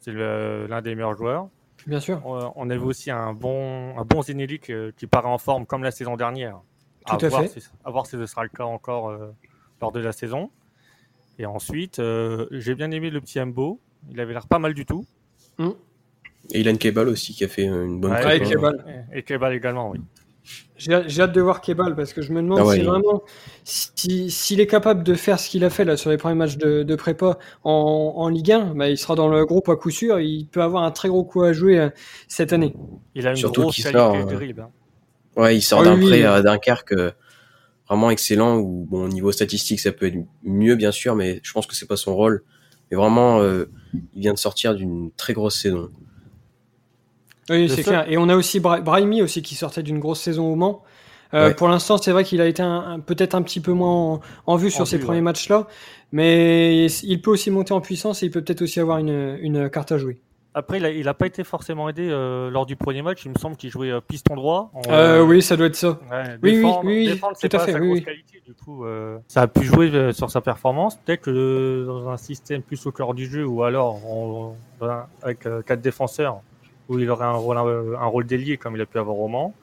c'est 0.00 0.12
l'un 0.12 0.82
des 0.82 0.94
meilleurs 0.94 1.16
joueurs. 1.16 1.48
Bien 1.86 2.00
sûr. 2.00 2.20
On, 2.24 2.68
a 2.68 2.76
vu 2.76 2.84
aussi 2.84 3.10
un 3.10 3.32
bon, 3.32 3.96
un 3.96 4.04
bon 4.04 4.22
Zénélique 4.22 4.70
euh, 4.70 4.92
qui 4.96 5.06
paraît 5.06 5.28
en 5.28 5.38
forme 5.38 5.66
comme 5.66 5.84
la 5.84 5.92
saison 5.92 6.16
dernière. 6.16 6.60
Tout 7.06 7.24
à, 7.24 7.30
fait. 7.30 7.60
Si, 7.60 7.68
à 7.84 7.90
voir 7.90 8.06
si 8.06 8.12
ce 8.12 8.26
sera 8.26 8.42
le 8.42 8.48
cas 8.48 8.64
encore 8.64 9.10
euh, 9.10 9.32
lors 9.80 9.92
de 9.92 10.00
la 10.00 10.10
saison. 10.10 10.50
Et 11.38 11.46
ensuite, 11.46 12.00
euh, 12.00 12.46
j'ai 12.50 12.74
bien 12.74 12.90
aimé 12.90 13.10
le 13.10 13.20
petit 13.20 13.38
Mbo. 13.38 13.80
Il 14.10 14.20
avait 14.20 14.32
l'air 14.32 14.48
pas 14.48 14.58
mal 14.58 14.74
du 14.74 14.84
tout. 14.84 15.06
Mm. 15.58 15.70
Et 16.52 16.60
Ilan 16.60 16.76
Kebal 16.76 17.08
aussi 17.08 17.34
qui 17.34 17.44
a 17.44 17.48
fait 17.48 17.64
une 17.64 18.00
bonne 18.00 18.12
ouais, 18.12 18.36
et, 18.38 18.40
Kebal. 18.40 19.06
et 19.12 19.22
Kebal 19.22 19.54
également, 19.54 19.90
oui. 19.90 20.00
J'ai 20.76 21.22
hâte 21.22 21.32
de 21.32 21.40
voir 21.40 21.60
Kebal 21.60 21.96
parce 21.96 22.12
que 22.12 22.20
je 22.20 22.32
me 22.32 22.42
demande 22.42 22.60
ah 22.62 22.74
si 22.74 22.82
vraiment 22.82 23.22
s'il 23.64 24.60
est 24.60 24.66
capable 24.66 25.02
de 25.02 25.14
faire 25.14 25.40
ce 25.40 25.48
qu'il 25.48 25.64
a 25.64 25.70
fait 25.70 25.84
là 25.84 25.96
sur 25.96 26.10
les 26.10 26.18
premiers 26.18 26.34
matchs 26.34 26.58
de, 26.58 26.94
prépa 26.94 27.38
en, 27.64 28.28
Ligue 28.28 28.52
1, 28.52 28.74
bah, 28.74 28.88
il 28.88 28.98
sera 28.98 29.14
dans 29.14 29.28
le 29.28 29.44
groupe 29.46 29.68
à 29.68 29.76
coup 29.76 29.90
sûr. 29.90 30.20
Il 30.20 30.46
peut 30.46 30.62
avoir 30.62 30.84
un 30.84 30.90
très 30.90 31.08
gros 31.08 31.24
coup 31.24 31.42
à 31.42 31.52
jouer 31.52 31.78
euh, 31.78 31.88
cette 32.28 32.52
année. 32.52 32.74
Il 33.14 33.26
a 33.26 33.30
une 33.30 33.36
Surtout 33.36 33.62
grosse 33.62 33.76
qualité 33.76 33.98
sort, 33.98 34.26
terrible. 34.26 34.60
Hein. 34.60 34.70
Ouais, 35.40 35.56
il 35.56 35.62
sort 35.62 35.80
ah 35.80 35.84
d'un 35.84 35.98
prêt 35.98 36.22
à 36.22 36.42
Dunkerque 36.42 36.92
euh, 36.92 37.10
vraiment 37.88 38.10
excellent. 38.10 38.58
Ou 38.58 38.86
bon, 38.88 39.04
au 39.04 39.08
niveau 39.08 39.32
statistique, 39.32 39.80
ça 39.80 39.92
peut 39.92 40.06
être 40.06 40.18
mieux 40.42 40.76
bien 40.76 40.92
sûr, 40.92 41.16
mais 41.16 41.40
je 41.42 41.52
pense 41.52 41.66
que 41.66 41.74
c'est 41.74 41.88
pas 41.88 41.96
son 41.96 42.14
rôle. 42.14 42.44
Mais 42.90 42.96
vraiment, 42.96 43.40
euh, 43.40 43.70
il 44.14 44.20
vient 44.20 44.34
de 44.34 44.38
sortir 44.38 44.74
d'une 44.74 45.10
très 45.12 45.32
grosse 45.32 45.58
saison. 45.60 45.90
Oui, 47.50 47.68
c'est 47.68 47.82
clair. 47.82 48.10
Et 48.10 48.18
on 48.18 48.28
a 48.28 48.36
aussi 48.36 48.60
Brahimi 48.60 49.22
aussi 49.22 49.42
qui 49.42 49.54
sortait 49.54 49.82
d'une 49.82 49.98
grosse 49.98 50.20
saison 50.20 50.52
au 50.52 50.56
Mans. 50.56 50.82
Euh, 51.34 51.52
Pour 51.54 51.68
l'instant, 51.68 51.98
c'est 51.98 52.12
vrai 52.12 52.24
qu'il 52.24 52.40
a 52.40 52.46
été 52.46 52.62
peut-être 53.06 53.34
un 53.34 53.42
petit 53.42 53.60
peu 53.60 53.72
moins 53.72 54.20
en, 54.46 54.56
vue 54.56 54.70
sur 54.70 54.86
ces 54.86 54.98
premiers 54.98 55.20
matchs-là, 55.20 55.66
mais 56.12 56.86
il 56.86 57.20
peut 57.20 57.30
aussi 57.30 57.50
monter 57.50 57.74
en 57.74 57.80
puissance 57.80 58.22
et 58.22 58.26
il 58.26 58.30
peut 58.30 58.42
peut-être 58.42 58.62
aussi 58.62 58.80
avoir 58.80 58.98
une, 58.98 59.38
une, 59.40 59.68
carte 59.68 59.92
à 59.92 59.98
jouer. 59.98 60.20
Après, 60.54 60.78
il 60.78 61.04
n'a 61.04 61.12
pas 61.12 61.26
été 61.26 61.44
forcément 61.44 61.86
aidé 61.90 62.08
euh, 62.10 62.48
lors 62.48 62.64
du 62.64 62.76
premier 62.76 63.02
match. 63.02 63.26
Il 63.26 63.32
me 63.32 63.38
semble 63.38 63.56
qu'il 63.56 63.68
jouait 63.68 63.90
euh, 63.90 64.00
piston 64.00 64.36
droit. 64.36 64.72
Euh, 64.88 65.20
oui, 65.22 65.42
ça 65.42 65.54
doit 65.54 65.66
être 65.66 65.76
ça. 65.76 65.98
oui, 66.42 66.62
oui, 66.64 66.72
oui, 66.82 67.20
tout 67.20 67.48
à 67.52 67.58
fait. 67.58 67.72
Qualité, 67.74 68.42
du 68.42 68.54
coup, 68.54 68.86
ça 69.28 69.42
a 69.42 69.46
pu 69.48 69.64
jouer 69.64 70.12
sur 70.14 70.30
sa 70.30 70.40
performance. 70.40 70.96
Peut-être 70.96 71.22
que 71.22 71.84
dans 71.86 72.08
un 72.08 72.16
système 72.16 72.62
plus 72.62 72.86
au 72.86 72.92
cœur 72.92 73.12
du 73.12 73.26
jeu 73.26 73.44
ou 73.44 73.64
alors 73.64 74.54
avec 75.22 75.40
quatre 75.40 75.82
défenseurs, 75.82 76.40
où 76.88 76.98
il 76.98 77.10
aurait 77.10 77.26
un 77.26 77.32
rôle, 77.32 77.58
un 77.58 78.06
rôle 78.06 78.26
d'ailier 78.26 78.56
comme 78.56 78.76
il 78.76 78.82
a 78.82 78.86
pu 78.86 78.98
avoir 78.98 79.18
au 79.18 79.28
Mans, 79.28 79.54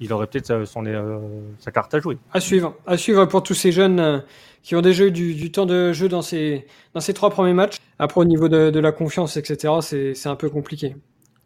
il 0.00 0.12
aurait 0.12 0.26
peut-être 0.26 0.64
son, 0.64 0.84
euh, 0.86 1.18
sa 1.58 1.70
carte 1.70 1.94
à 1.94 2.00
jouer. 2.00 2.18
À 2.32 2.40
suivre, 2.40 2.74
à 2.86 2.96
suivre 2.96 3.24
pour 3.26 3.42
tous 3.42 3.54
ces 3.54 3.72
jeunes 3.72 4.00
euh, 4.00 4.18
qui 4.62 4.76
ont 4.76 4.80
déjà 4.80 5.04
eu 5.06 5.10
du, 5.10 5.50
temps 5.50 5.66
de 5.66 5.92
jeu 5.92 6.08
dans 6.08 6.22
ces, 6.22 6.66
dans 6.94 7.00
ces 7.00 7.14
trois 7.14 7.30
premiers 7.30 7.54
matchs. 7.54 7.78
Après, 7.98 8.20
au 8.20 8.24
niveau 8.24 8.48
de, 8.48 8.78
la 8.78 8.92
confiance, 8.92 9.36
etc., 9.36 9.74
c'est 9.80 10.28
un 10.28 10.36
peu 10.36 10.50
compliqué. 10.50 10.96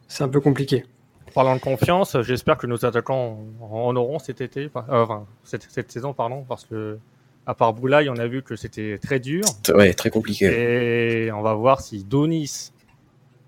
C'est 0.08 0.24
un 0.24 0.28
peu 0.28 0.40
compliqué. 0.40 0.84
Parlant 1.34 1.56
de 1.56 1.60
confiance, 1.60 2.16
j'espère 2.22 2.58
que 2.58 2.66
nos 2.66 2.84
attaquants 2.84 3.38
en 3.62 3.96
auront 3.96 4.18
cet 4.18 4.42
été, 4.42 4.68
euh, 4.76 5.02
enfin, 5.02 5.26
cette, 5.44 5.66
cette, 5.70 5.90
saison, 5.90 6.12
pardon, 6.12 6.44
parce 6.46 6.66
que 6.66 6.98
à 7.46 7.54
part 7.54 7.72
Boulaye, 7.72 8.08
on 8.10 8.16
a 8.16 8.26
vu 8.26 8.42
que 8.42 8.54
c'était 8.54 8.98
très 8.98 9.18
dur. 9.18 9.42
Ouais, 9.74 9.94
très 9.94 10.10
compliqué. 10.10 11.24
Et 11.26 11.32
on 11.32 11.40
va 11.40 11.54
voir 11.54 11.80
si 11.80 12.04
Donis 12.04 12.71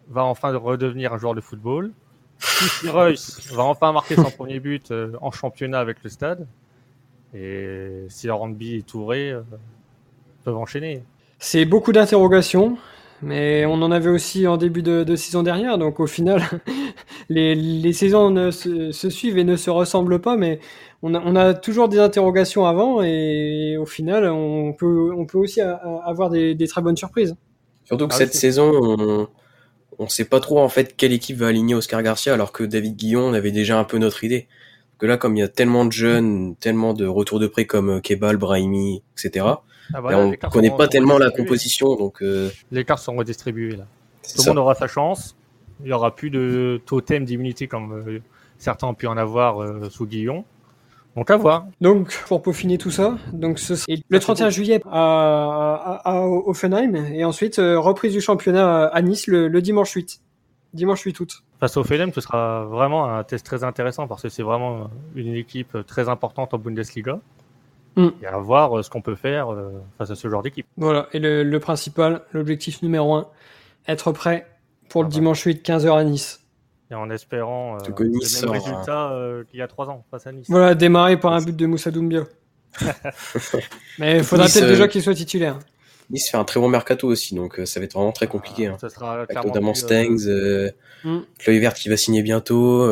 va 0.08 0.24
enfin 0.24 0.56
redevenir 0.56 1.12
un 1.12 1.18
joueur 1.18 1.34
de 1.34 1.40
football. 1.40 1.92
Royce 2.86 3.40
va 3.52 3.64
enfin 3.64 3.92
marquer 3.92 4.16
son 4.16 4.30
premier 4.30 4.60
but 4.60 4.90
euh, 4.90 5.12
en 5.20 5.30
championnat 5.30 5.80
avec 5.80 5.98
le 6.02 6.10
stade. 6.10 6.46
Et 7.34 8.04
si 8.08 8.30
Randby 8.30 8.76
et 8.76 8.82
Touré 8.82 9.30
euh, 9.30 9.42
peuvent 10.44 10.56
enchaîner. 10.56 11.02
C'est 11.38 11.64
beaucoup 11.64 11.92
d'interrogations, 11.92 12.76
mais 13.22 13.66
on 13.66 13.74
en 13.74 13.90
avait 13.90 14.10
aussi 14.10 14.46
en 14.46 14.56
début 14.56 14.82
de, 14.82 15.16
saison 15.16 15.42
dernière. 15.42 15.78
Donc 15.78 16.00
au 16.00 16.06
final, 16.06 16.42
les, 17.28 17.92
saisons 17.92 18.30
ne 18.30 18.50
se, 18.50 18.92
suivent 19.10 19.38
et 19.38 19.44
ne 19.44 19.56
se 19.56 19.70
ressemblent 19.70 20.20
pas, 20.20 20.36
mais 20.36 20.60
on 21.02 21.36
a, 21.36 21.52
toujours 21.54 21.88
des 21.88 21.98
interrogations 21.98 22.66
avant 22.66 23.02
et 23.02 23.76
au 23.76 23.84
final, 23.84 24.26
on 24.26 24.72
peut, 24.72 25.12
on 25.14 25.26
peut 25.26 25.38
aussi 25.38 25.60
avoir 25.60 26.30
des, 26.30 26.56
très 26.66 26.80
bonnes 26.80 26.96
surprises. 26.96 27.36
Surtout 27.84 28.08
que 28.08 28.14
ah 28.14 28.18
cette 28.18 28.32
saison, 28.32 28.72
on, 28.72 29.28
on 29.98 30.08
sait 30.08 30.24
pas 30.24 30.40
trop 30.40 30.60
en 30.60 30.68
fait 30.68 30.96
quelle 30.96 31.12
équipe 31.12 31.36
va 31.36 31.48
aligner 31.48 31.74
Oscar 31.74 32.02
Garcia, 32.02 32.34
alors 32.34 32.52
que 32.52 32.64
David 32.64 32.96
Guillon, 32.96 33.22
on 33.22 33.34
avait 33.34 33.52
déjà 33.52 33.78
un 33.78 33.84
peu 33.84 33.98
notre 33.98 34.24
idée. 34.24 34.48
Que 34.98 35.06
là, 35.06 35.16
comme 35.16 35.36
il 35.36 35.40
y 35.40 35.42
a 35.42 35.48
tellement 35.48 35.84
de 35.84 35.92
jeunes, 35.92 36.54
tellement 36.56 36.94
de 36.94 37.06
retours 37.06 37.40
de 37.40 37.46
prêt 37.46 37.64
comme 37.64 37.90
euh, 37.90 38.00
Kebal, 38.00 38.36
Brahimi, 38.36 39.02
etc. 39.18 39.46
Ah 39.92 40.00
on 40.02 40.32
connaît 40.50 40.70
pas 40.70 40.88
tellement 40.88 41.18
la 41.18 41.30
composition, 41.30 41.94
donc 41.96 42.22
euh... 42.22 42.50
les 42.72 42.84
cartes 42.84 43.02
sont 43.02 43.16
redistribuées 43.16 43.76
là. 43.76 43.86
Tout 44.22 44.42
le 44.42 44.48
monde 44.48 44.58
aura 44.58 44.74
sa 44.74 44.86
chance. 44.86 45.36
Il 45.82 45.88
y 45.88 45.92
aura 45.92 46.14
plus 46.14 46.30
de 46.30 46.80
totem 46.86 47.24
d'immunité 47.24 47.66
comme 47.66 47.92
euh, 47.92 48.20
certains 48.58 48.86
ont 48.86 48.94
pu 48.94 49.06
en 49.06 49.16
avoir 49.16 49.62
euh, 49.62 49.90
sous 49.90 50.06
Guillon. 50.06 50.44
Donc 51.16 51.30
à 51.30 51.36
voir. 51.36 51.66
Donc 51.80 52.16
pour 52.26 52.42
peaufiner 52.42 52.78
tout 52.78 52.90
ça, 52.90 53.16
donc 53.32 53.58
ce 53.58 53.74
le 54.08 54.18
31 54.18 54.50
juillet 54.50 54.80
à, 54.90 56.00
à, 56.04 56.16
à 56.16 56.20
Offenheim 56.26 56.94
et 57.12 57.24
ensuite 57.24 57.58
euh, 57.58 57.78
reprise 57.78 58.12
du 58.12 58.20
championnat 58.20 58.86
à 58.86 59.02
Nice 59.02 59.26
le, 59.26 59.48
dimanche 59.62 59.92
8. 59.92 60.20
Dimanche 60.72 61.02
8 61.02 61.20
août. 61.20 61.42
Face 61.60 61.76
à 61.76 61.80
Offenheim, 61.80 62.10
ce 62.12 62.20
sera 62.20 62.64
vraiment 62.64 63.04
un 63.08 63.22
test 63.22 63.46
très 63.46 63.62
intéressant 63.62 64.08
parce 64.08 64.22
que 64.22 64.28
c'est 64.28 64.42
vraiment 64.42 64.90
une 65.14 65.34
équipe 65.34 65.78
très 65.86 66.08
importante 66.08 66.52
en 66.52 66.58
Bundesliga. 66.58 67.20
Mm. 67.96 68.08
Et 68.22 68.26
à 68.26 68.38
voir 68.38 68.76
euh, 68.76 68.82
ce 68.82 68.90
qu'on 68.90 69.02
peut 69.02 69.14
faire 69.14 69.52
euh, 69.52 69.70
face 69.98 70.10
à 70.10 70.16
ce 70.16 70.28
genre 70.28 70.42
d'équipe. 70.42 70.66
Voilà, 70.76 71.06
et 71.12 71.20
le, 71.20 71.44
le 71.44 71.60
principal, 71.60 72.22
l'objectif 72.32 72.82
numéro 72.82 73.14
un, 73.14 73.28
être 73.86 74.10
prêt 74.10 74.48
pour 74.88 75.02
le 75.02 75.06
ah 75.06 75.10
bah. 75.10 75.14
dimanche 75.14 75.44
8, 75.44 75.64
15h 75.64 75.96
à 75.96 76.02
Nice 76.02 76.43
en 76.92 77.10
espérant 77.10 77.76
euh, 77.76 77.78
le 77.98 78.10
même 78.10 78.50
résultat 78.50 79.12
euh, 79.12 79.44
qu'il 79.44 79.58
y 79.58 79.62
a 79.62 79.68
trois 79.68 79.88
ans 79.88 80.04
face 80.10 80.26
à 80.26 80.32
Nice. 80.32 80.46
Voilà, 80.48 80.74
démarrer 80.74 81.18
par 81.18 81.32
un 81.32 81.42
but 81.42 81.56
de 81.56 81.66
Moussa 81.66 81.90
Doumbia. 81.90 82.24
Mais 83.98 84.18
il 84.18 84.24
faudra 84.24 84.46
peut-être 84.46 84.66
déjà 84.66 84.84
euh, 84.84 84.86
qu'il 84.88 85.02
soit 85.02 85.14
titulaire. 85.14 85.58
Nice 86.10 86.30
fait 86.30 86.36
un 86.36 86.44
très 86.44 86.60
bon 86.60 86.68
mercato 86.68 87.08
aussi, 87.08 87.34
donc 87.34 87.60
ça 87.64 87.80
va 87.80 87.84
être 87.84 87.94
vraiment 87.94 88.12
très 88.12 88.26
compliqué. 88.26 88.66
Ah, 88.66 88.72
hein. 88.72 88.76
Ça 88.78 88.90
sera 88.90 89.22
Avec 89.22 89.42
notamment 89.42 89.74
Stengs, 89.74 90.26
euh, 90.26 90.70
mm. 91.04 91.20
Vert 91.46 91.74
qui 91.74 91.88
va 91.88 91.96
signer 91.96 92.22
bientôt. 92.22 92.90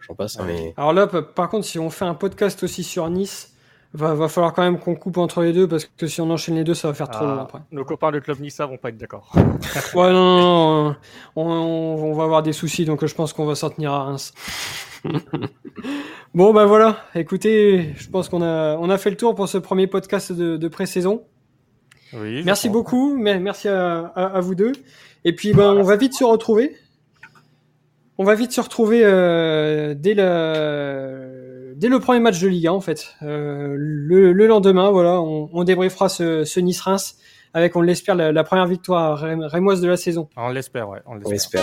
J'en 0.00 0.14
passe. 0.16 0.40
Hein, 0.40 0.44
mais... 0.46 0.74
Alors 0.76 0.92
là, 0.92 1.06
par 1.06 1.48
contre, 1.48 1.66
si 1.66 1.78
on 1.78 1.90
fait 1.90 2.04
un 2.04 2.14
podcast 2.14 2.64
aussi 2.64 2.82
sur 2.82 3.08
Nice, 3.08 3.51
Va, 3.94 4.14
va 4.14 4.28
falloir 4.28 4.54
quand 4.54 4.62
même 4.62 4.78
qu'on 4.78 4.94
coupe 4.94 5.18
entre 5.18 5.42
les 5.42 5.52
deux 5.52 5.68
parce 5.68 5.84
que 5.84 6.06
si 6.06 6.22
on 6.22 6.30
enchaîne 6.30 6.54
les 6.54 6.64
deux, 6.64 6.72
ça 6.72 6.88
va 6.88 6.94
faire 6.94 7.10
trop 7.10 7.26
long 7.26 7.36
ah, 7.38 7.42
après. 7.42 7.58
Nos 7.72 7.84
copains 7.84 8.10
de 8.10 8.20
Club 8.20 8.40
Nissa 8.40 8.64
vont 8.64 8.78
pas 8.78 8.88
être 8.88 8.96
d'accord. 8.96 9.30
ouais, 9.94 10.12
non, 10.12 10.38
non, 10.38 10.84
non. 10.84 10.96
On, 11.36 11.44
on, 11.44 12.14
va 12.14 12.24
avoir 12.24 12.42
des 12.42 12.54
soucis 12.54 12.86
donc 12.86 13.04
je 13.04 13.14
pense 13.14 13.34
qu'on 13.34 13.44
va 13.44 13.54
s'en 13.54 13.68
tenir 13.68 13.92
à 13.92 14.04
Reims. 14.04 14.32
bon, 16.34 16.54
bah 16.54 16.64
voilà. 16.64 17.04
Écoutez, 17.14 17.92
je 17.96 18.08
pense 18.08 18.30
qu'on 18.30 18.40
a, 18.40 18.76
on 18.78 18.88
a 18.88 18.96
fait 18.96 19.10
le 19.10 19.16
tour 19.16 19.34
pour 19.34 19.48
ce 19.48 19.58
premier 19.58 19.86
podcast 19.86 20.32
de, 20.32 20.56
de 20.56 20.68
pré-saison. 20.68 21.24
Oui, 22.14 22.42
merci 22.44 22.68
beaucoup. 22.68 23.16
Merci 23.16 23.68
à, 23.68 24.06
à, 24.06 24.40
vous 24.40 24.54
deux. 24.54 24.72
Et 25.24 25.34
puis, 25.34 25.52
ben, 25.52 25.72
on 25.72 25.82
va 25.82 25.96
vite 25.96 26.14
se 26.14 26.24
retrouver. 26.24 26.76
On 28.18 28.24
va 28.24 28.34
vite 28.34 28.52
se 28.52 28.60
retrouver 28.60 29.02
euh, 29.04 29.94
dès 29.94 30.14
la 30.14 31.21
dès 31.82 31.88
le 31.88 31.98
premier 31.98 32.20
match 32.20 32.40
de 32.40 32.46
Ligue 32.46 32.68
1 32.68 32.72
en 32.72 32.80
fait. 32.80 33.16
Euh, 33.22 33.74
le, 33.76 34.46
lendemain, 34.46 34.90
voilà, 34.90 35.20
on, 35.20 35.50
on 35.52 35.64
débriefera 35.64 36.08
ce, 36.08 36.44
ce 36.44 36.60
Nice-Reims 36.60 37.16
avec, 37.54 37.76
on 37.76 37.82
l'espère, 37.82 38.14
la, 38.14 38.44
première 38.44 38.66
victoire 38.66 39.18
rémoise 39.18 39.82
de 39.82 39.88
la 39.88 39.98
saison. 39.98 40.28
On 40.36 40.48
l'espère, 40.48 40.88
ouais. 40.88 41.00
On 41.04 41.16
l'espère. 41.16 41.60